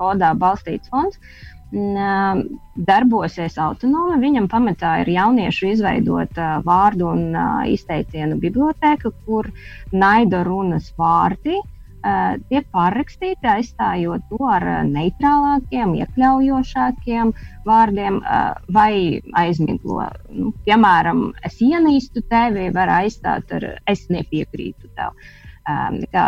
[0.00, 1.20] kodā balstīts fonds.
[2.88, 4.16] Darbosies autonomi.
[4.22, 7.34] Viņam pamatā ir jauniešu izveidota vārdu un
[7.68, 9.50] izteicienu biblioteka, kur
[9.92, 11.74] naida runas vārdi uh,
[12.48, 17.32] tiek pārrakstīti, aizstājot to ar neitrālākiem, iekļaujošākiem
[17.66, 18.20] vārdiem
[18.74, 20.06] vai aizmiglo.
[20.30, 25.16] Nu, piemēram, es ienīstu tevi, var aizstāt ar es nepiekrītu tev.
[26.14, 26.24] Kā,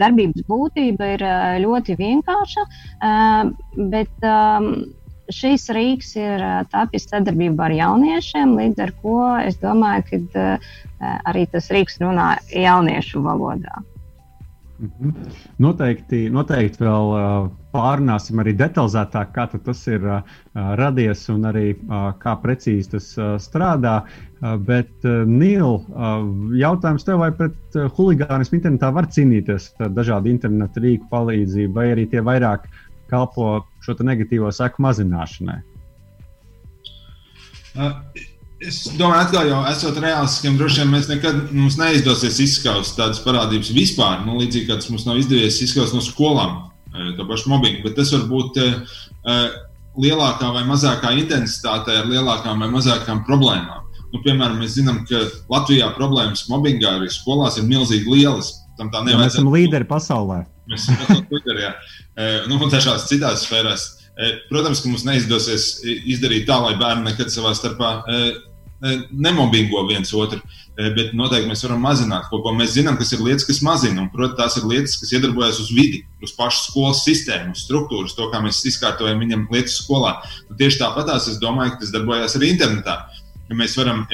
[0.00, 1.24] darbības būtība ir
[1.60, 2.62] ļoti vienkārša,
[3.92, 4.28] bet
[5.34, 10.46] šīs rīks ir tapis sadarbībā ar jauniešiem, līdz ar to es domāju, ka
[11.28, 13.82] arī tas rīks runā jauniešu valodā.
[15.62, 20.34] Noteikti, noteikti vēl uh, pārunāsim arī detalizētāk, kā tas ir uh,
[20.80, 23.10] radies un arī uh, kā precīzi tas
[23.42, 24.02] strādā.
[24.68, 24.90] Bet,
[25.24, 25.78] Nīl,
[26.60, 32.04] jautājums tev, vai pret huligānismu internetā var cīnīties ar dažādu internetu rīku palīdzību, vai arī
[32.12, 32.66] tie vairāk
[33.08, 33.54] kalpo
[33.86, 35.56] šo negatīvo seku mazināšanai?
[37.72, 37.96] Uh.
[38.64, 43.72] Es domāju, atkal jau esot reālistiskiem, droši vien mēs nekad mums neizdosies izskaust tādas parādības
[43.76, 44.22] vispār.
[44.24, 46.70] Nu, līdzīgi kā tas mums nav izdevies izskaust no skolām,
[47.18, 47.82] to pašu mobbingu.
[47.84, 49.48] Bet tas var būt uh,
[50.00, 53.82] lielākā vai mazākā intensitātē, ar lielākām vai mazākām problēmām.
[54.14, 58.52] Nu, piemēram, mēs zinām, ka Latvijā problēmas mobbingā arī skolās ir milzīgi lielas.
[58.78, 59.26] Tam tā nevajag.
[59.26, 60.40] Mēs esam līderi pasaulē.
[60.70, 61.72] Mēs esam līderi, jā.
[62.48, 63.84] Nu, un dažās citās sfērās.
[64.48, 67.90] Protams, ka mums neizdosies izdarīt tā, lai bērni nekad savā starpā
[69.10, 70.40] nemobbingo viens otru,
[70.76, 72.52] bet noteikti mēs varam mazināt kaut ko.
[72.56, 75.70] Mēs zinām, kas ir lietas, kas mazina, un, protams, tās ir lietas, kas iedarbojas uz
[75.72, 80.16] vidi, uz pašu skolas sistēmu, uz struktūras, to, kā mēs izkārtojam viņam lietas skolā.
[80.48, 82.98] Nu, tieši tāpatās es domāju, ka tas darbojas arī internetā.
[83.48, 84.04] Ja mēs varam,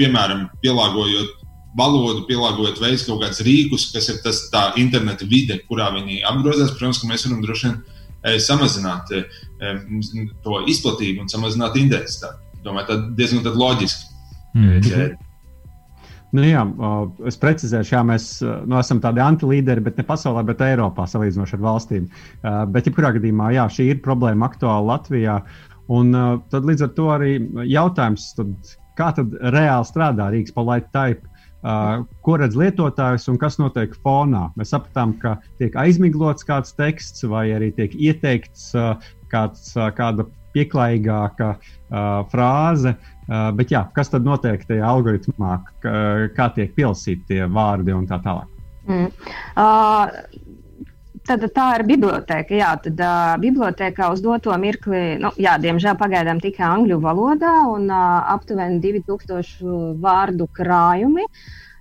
[0.00, 1.38] piemēram, pielāgojot
[1.78, 4.42] valodu, pielāgojot veidu kaut kādus rīkus, kas ir tas
[4.80, 6.74] interneta vide, kurā viņi apgrozās.
[6.76, 7.80] Protams, ka mēs varam droši vien
[8.42, 9.12] samazināt
[10.44, 14.06] to izplatību un samazināt intensitāti domāju, tā diezgan tad loģiski.
[14.54, 15.18] Mm -hmm.
[16.30, 16.62] Nu, jā,
[17.26, 18.26] es precizēšu, jā, mēs
[18.66, 22.06] nu, esam tādi antilīderi, bet ne pasaulē, bet Eiropā salīdzinoši ar valstīm.
[22.70, 25.40] Bet, jebkurā gadījumā, jā, šī ir problēma aktuāla Latvijā.
[25.88, 26.12] Un
[26.52, 27.32] tad līdz ar to arī
[27.66, 28.54] jautājums, tad,
[28.94, 31.26] kā tad reāli strādā Rīgas polite type?
[31.60, 34.46] Uh, ko redz lietotājs un kas notiek fonā.
[34.56, 38.94] Mēs sapratām, ka tiek aizmiglots kāds teksts, vai arī tiek ieteikts uh,
[39.28, 40.24] kāds, uh, kāda
[40.54, 41.64] pieklājīgāka uh,
[42.32, 42.94] frāze.
[43.30, 45.96] Uh, bet jā, kas tad notiek tajā algoritmā, kā,
[46.36, 48.48] kā tiek pielsīti tie vārdi un tā tālāk?
[48.90, 49.10] Mm.
[49.54, 50.48] Uh,
[51.30, 52.54] Tad tā ir biblioteka.
[52.56, 57.90] Jā, tad uh, bibliotekā uz doto mirkli, nu, jā, diemžēl pagaidām tikai angļu valodā un
[57.92, 61.28] uh, aptuveni 2000 vārdu krājumi.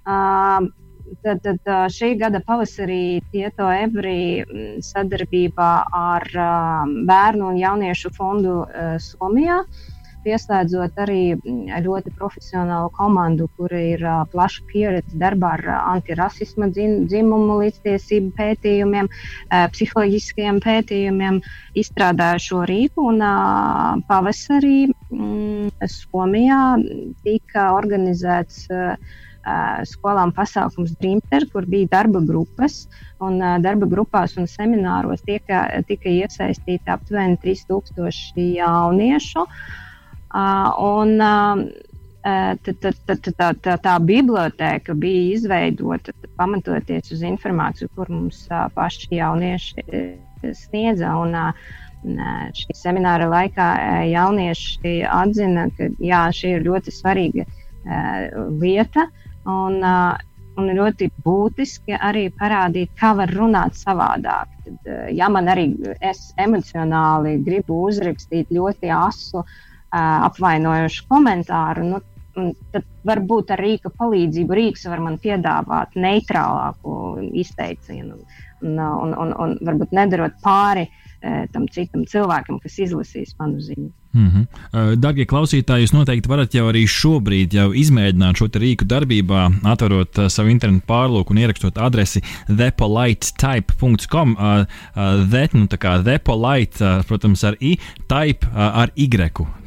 [0.03, 0.67] Uh,
[1.26, 4.45] Tad, tad šī gada pavasarī Tieto Ebri
[4.86, 6.28] sadarbībā ar
[7.10, 8.60] Bērnu un Jauniešu fondu
[9.01, 9.64] Somijā
[10.24, 11.22] pieslēdzot arī
[11.86, 19.66] ļoti profesionālu komandu, kur ir uh, plaša pieredze darbā ar antirasisma dzimumu līdztiesību pētījumiem, uh,
[19.74, 21.39] psiholoģiskiem pētījumiem,
[21.80, 23.07] izstrādāja šo rīku.
[23.14, 26.62] Un, uh, pavasarī mm, Somijā
[27.26, 28.68] tika organizēts.
[28.70, 29.26] Uh,
[29.89, 32.87] skolām pasākums Dreamter, kur bija darba grupas.
[33.23, 39.45] Un, darba grupās un semināros tika, tika iesaistīti aptuveni 3000 jauniešu.
[40.85, 41.15] Un,
[42.19, 48.41] Tad, tad, tad, tā, tā, tā biblioteka bija izveidota pamatoties uz informāciju, kur mums
[48.75, 49.85] paši jaunieši
[50.59, 51.13] sniedza.
[51.15, 51.37] Un,
[52.59, 53.69] šī semināra laikā
[54.11, 57.47] jaunieši atzina, ka jā, šī ir ļoti svarīga
[58.59, 59.07] lieta.
[59.07, 64.51] Uh, un ļoti būtiski arī parādīt, kā var runāt savādāk.
[64.65, 65.71] Tad, ja man arī
[66.01, 69.43] es emocionāli gribu uzrakstīt ļoti asu,
[69.95, 72.01] apvainojošu komentāru, nu,
[72.73, 76.93] tad varbūt ar rīka palīdzību rīks var man piedāvāt neitrālāku
[77.41, 78.19] izteicienu
[78.61, 80.85] un, un, un, un varbūt nedarot pāri
[81.53, 83.89] tam citam cilvēkam, kas izlasīs manu ziņu.
[84.14, 84.95] Mm -hmm.
[84.99, 90.28] Darbie klausītāji, jūs noteikti varat jau arī šobrīd jau izmēģināt šo rīku darbībā, atverot uh,
[90.28, 94.32] savu internetu pārlūku un ierakstot adresi thepolitetype.com.
[94.34, 99.07] Uh, uh, the, nu, tā kā thepolite, uh, protams, ar i, type uh, ar y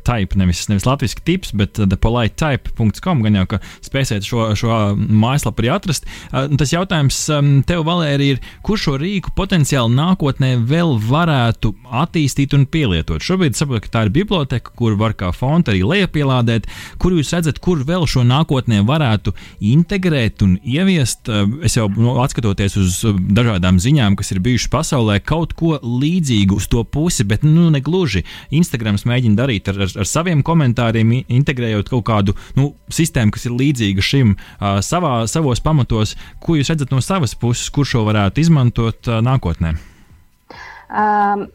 [0.03, 3.22] type, nevis, nevis latviešu tips, bet thepolitetype.com.
[3.24, 6.09] Gan jau, ka spēsiet šo, šo mājaslapu arī atrast.
[6.30, 12.66] Tas jautājums um, tev, Valērija, ir, kur šo rīku potenciāli nākotnē vēl varētu attīstīt un
[12.70, 13.22] pielietot?
[13.24, 16.66] Šobrīd saprotu, ka tā ir biblioteka, kur var kā fonta arī lejupielādēt.
[16.98, 21.28] Kur jūs redzat, kur vēl šo nākotnē varētu integrēt un ieviest?
[21.28, 26.56] Uh, es jau nu, atskatoties uz dažādām ziņām, kas ir bijušas pasaulē, kaut ko līdzīgu
[26.56, 28.24] uz to pusi, bet nu, ne gluži.
[28.50, 33.56] Instagrams mēģina darīt ar, ar ar, saviem komentāriem, integrējot kaut kādu nu, sistēmu, kas ir
[33.58, 34.36] līdzīga šim
[34.84, 36.16] savā, savos pamatos.
[36.42, 39.91] Ko jūs redzat no savas puses, kur šo varētu izmantot nākotnē?
[40.93, 41.47] Um,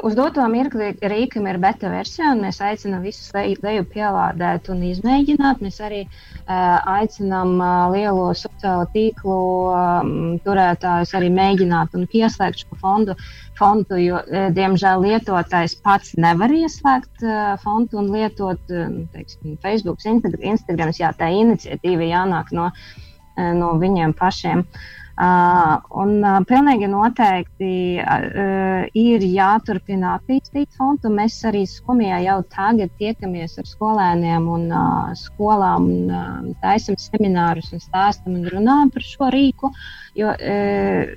[0.00, 5.60] uz doto mirkli rīkam ir beta versija, un mēs aicinām visus leju pielādēt un izmēģināt.
[5.60, 9.36] Mēs arī uh, aicinām uh, lielo sociālo tīklu
[9.74, 10.14] um,
[10.46, 13.16] turētājus arī mēģināt un pieslēgt šo fondu,
[13.60, 20.00] fondu jo, uh, diemžēl, lietotājs pats nevar ieslēgt uh, fondu un lietot uh, teiksim, Facebook,
[20.08, 20.96] Instagram.
[20.96, 24.64] Jā, tā iniciatīva jānāk no, uh, no viņiem pašiem.
[24.64, 31.10] Uh, Uh, un uh, pilnīgi noteikti uh, ir jāturpina attīstīt fondu.
[31.10, 37.72] Mēs arī Somijā jau tagad tiekamies ar skolēniem un uh, skolām un uh, taisam seminārus
[37.74, 39.72] un stāstam un runājam par šo rīku.
[40.20, 41.10] Jo, uh,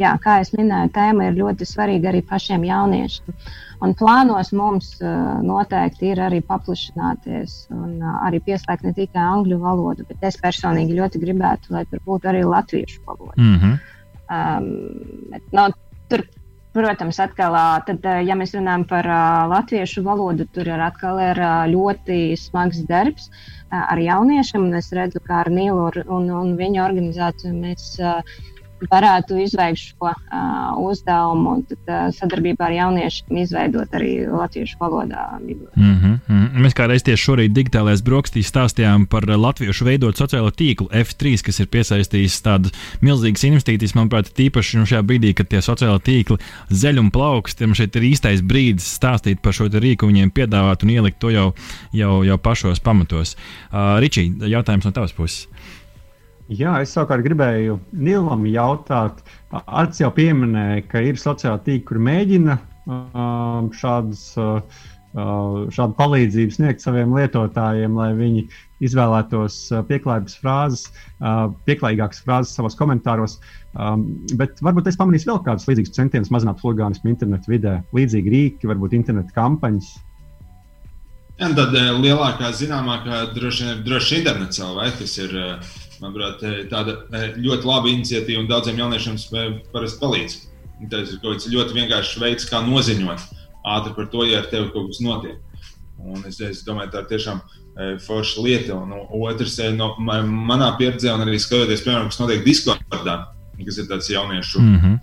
[0.00, 3.36] jā, kā jau minēju, tēma ir ļoti svarīga arī pašiem jauniešiem.
[3.82, 4.92] Un plānos mums
[5.44, 11.22] noteikti ir arī paplašināties un arī pieslēgt ne tikai angļu valodu, bet es personīgi ļoti
[11.24, 13.34] gribētu, lai tur būtu arī latviešu valoda.
[13.36, 13.74] Mm -hmm.
[14.36, 15.68] um, bet, no,
[16.08, 16.24] tur,
[16.74, 17.56] protams, atkal,
[17.86, 22.82] tad, ja mēs runājam par uh, latviešu valodu, tur ir atkal ir, uh, ļoti smags
[22.88, 24.74] darbs uh, ar jauniešiem.
[24.74, 27.94] Es redzu, kā ar Nīlu un, un viņa organizāciju mēs.
[28.00, 28.50] Uh,
[28.90, 35.38] varētu izveikt šo uh, uzdevumu un tad, uh, sadarbībā ar jauniešiem izveidot arī latviešu valodā.
[35.40, 36.62] Mm -hmm, mm -hmm.
[36.64, 41.66] Mēs kādreiz tieši šorīt digitālajās brokastīs stāstījām par latviešu veidot sociālo tīklu F3, kas ir
[41.66, 46.38] piesaistījis tādas milzīgas investīcijas, manuprāt, tīpaši nu, šajā brīdī, kad tie sociālai tīkli
[46.70, 47.58] zeļ un plaukst.
[47.58, 51.54] Tiem šeit ir īstais brīdis stāstīt par šo rīku, viņiem piedāvāt un ielikt to jau,
[51.92, 53.36] jau, jau pašos pamatos.
[53.72, 55.48] Uh, Ričī, jautājums no tavas puses.
[56.52, 59.22] Jā, es savukārt gribēju Nilam jautāt,
[59.64, 64.82] Arts jau pieminēja, ka ir sociāli tīkli, kur mēģina uh, šādas, uh,
[65.72, 68.42] šādu palīdzību sniegt saviem lietotājiem, lai viņi
[68.84, 69.56] izvēlētos
[69.88, 70.82] pieklājīgas frāzes,
[71.22, 73.38] uh, pieklājīgākas frāzes savos komentāros.
[73.72, 74.04] Um,
[74.36, 78.98] bet varbūt es pamanīšu vēl kādus līdzīgus centienus mazināt huligānismu internetu vidē, līdzīgi rīki, varbūt
[78.98, 79.94] internetu kampaņas.
[81.40, 81.72] Jā, tad
[82.04, 85.72] lielākā zināmākā droši droši internets, vai, kas ir uh,
[86.04, 86.98] manuprāt, tāda
[87.40, 89.16] ļoti laba iniciatīva un daudziem jauniešiem
[89.72, 90.36] parasti palīdz.
[90.90, 93.24] Tas ir kaut kāds ļoti vienkāršs veids, kā noziņot
[93.64, 95.38] ātri par to, ja ar tevi kaut kas notiek.
[96.04, 97.40] Un es, es domāju, tā ir tiešām
[98.04, 98.76] forša lieta.
[98.76, 98.92] Un
[99.24, 103.16] otrs, no manā pieredzē, un arī skatoties, piemēram, kas notiek Discordā,
[103.60, 104.98] kas ir tāds jauniešu mm -hmm.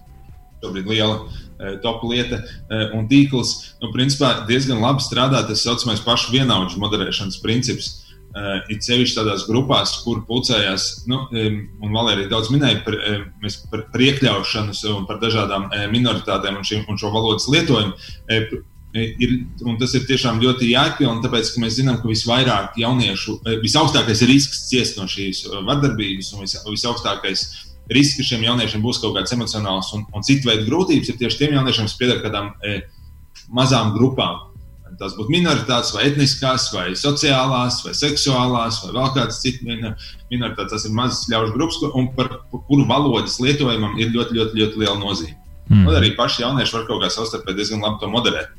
[0.62, 1.18] šobrīd liela
[1.82, 2.42] top lieta
[2.94, 8.01] un tīkls, nu, principā diezgan labi strādā tas saucamais pašu vienaudžu moderēšanas princips.
[8.32, 13.26] Uh, it sevišķi tādās grupās, kur pulcējās, nu, um, un Valērija daudz minēja par, um,
[13.74, 17.92] par, par iekļaušanu un par dažādām um, minoritātēm un, šim, un šo valodas lietojumu.
[18.32, 18.62] Um,
[18.96, 19.34] ir,
[19.80, 25.00] tas ir tiešām ļoti jēgpilni, tāpēc, ka mēs zinām, ka visvairāk jauniešu, visaugstākais risks ciest
[25.00, 27.46] no šīs vardarbības un vis, visaugstākais
[27.92, 31.44] risks, ka šiem jauniešiem būs kaut kāds emocionāls un, un citu veidu grūtības, ir tieši
[31.44, 32.80] tiem jauniešiem, kas pieder kādām e,
[33.52, 34.51] mazām grupām
[35.02, 39.66] tās būtu minoritātes, vai etniskās, vai sociālās, vai seksuālās, vai vēl kādas citas
[40.32, 40.72] minoritātes.
[40.76, 42.32] Tas ir mazas ļaužu grupas, un par,
[42.70, 45.38] kuru valodas lietojumam ir ļoti, ļoti, ļoti liela nozīme.
[45.72, 45.86] Mm.
[45.88, 48.52] Un arī paši jaunieši var kaut kā savstarpēji diezgan labi to moderēt.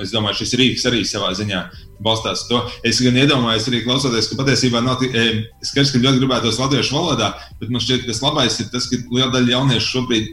[0.00, 1.60] Es domāju, šis rīks arī savā ziņā
[2.04, 2.60] balstās to.
[2.86, 7.72] Es gan iedomājos, arī klausoties, ka patiesībā nav skaidrs, ka ļoti gribētos latviešu valodā, bet
[7.72, 10.28] man šķiet, ka tas labais ir tas, ka liela daļa jauniešu šobrīd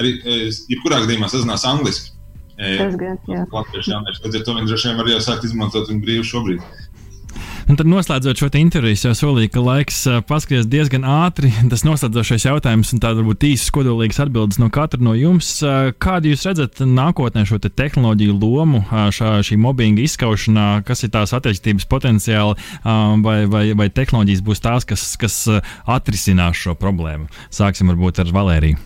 [0.00, 0.12] arī,
[0.68, 2.13] jebkurā gadījumā sazinās angliski.
[2.58, 4.18] Tas gan ir.
[4.22, 6.66] Tad ar to viņi droši vien var jau sākt izmantot un brīvi šobrīd.
[7.64, 11.48] Un tad, noslēdzot šo interviju, jau solīju, ka laiks paskatās diezgan ātri.
[11.72, 15.48] Tas noslēdzošais jautājums, un tāda varbūt īsa, kodolīga atbildes no katra no jums.
[16.02, 21.32] Kādu jūs redzat nākotnē šo te tehnoloģiju lomu, šā, šī mobbinga izskaušanā, kas ir tās
[21.36, 22.58] attīstības potenciāli,
[23.24, 25.40] vai, vai, vai tehnoloģijas būs tās, kas, kas
[25.88, 27.30] atrisinās šo problēmu?
[27.54, 28.84] Sāksim varbūt ar Valēriju.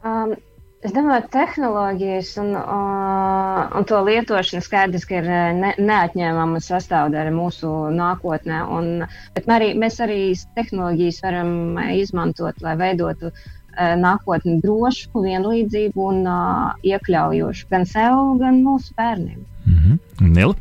[0.00, 0.36] Um,
[0.80, 7.34] Es domāju, ka tehnoloģijas un, uh, un to lietošana skaidrs, ka ir ne, neatņēmama sastāvdaļa
[7.36, 8.62] mūsu nākotnē.
[8.78, 9.04] Un,
[9.36, 11.52] bet arī, mēs arī tehnoloģijas varam
[11.98, 19.44] izmantot, lai veidotu uh, nākotni drošu, vienlīdzīgu un uh, iekļaujošu gan sev, gan mūsu bērniem.
[19.66, 20.28] Mm -hmm.
[20.32, 20.54] Nila?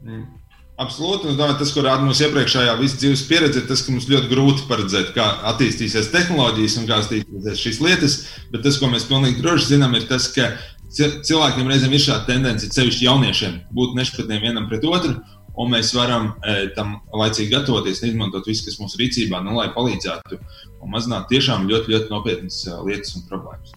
[0.00, 0.39] Mm.
[0.80, 1.28] Absolūti.
[1.28, 4.66] Un, domāju, tas, ko rāda mūsu iepriekšējā dzīves pieredze, ir tas, ka mums ļoti grūti
[4.68, 8.14] paredzēt, kā attīstīsies tehnoloģijas un kā attīstīsies šīs lietas.
[8.54, 10.54] Bet tas, ko mēs pilnīgi droši zinām, ir tas, ka
[10.96, 15.18] cilvēkiem reizēm ir šāda tendence, sevišķi jauniešiem, būt nešpatniem vienam pret otru.
[15.60, 19.66] Un mēs varam e, tam laicīgi gatavoties un izmantot visu, kas mūsu rīcībā, nu, lai
[19.74, 20.38] palīdzētu
[20.80, 23.74] un mazinātu tiešām ļoti, ļoti nopietnas e, lietas un problēmas.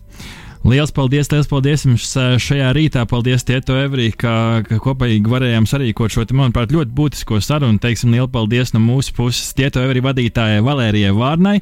[0.63, 2.05] Lielas paldies, liels paldies jums
[2.39, 3.01] šajā rītā.
[3.11, 7.81] Paldies, Tieto Evrī, ka, ka kopīgi varējām sarīkot šo, manuprāt, ļoti būtisko sarunu.
[7.83, 11.57] Teiksim, lielu paldies no mūsu puses Tieto Evrī vadītājai Valērijai Vārnai,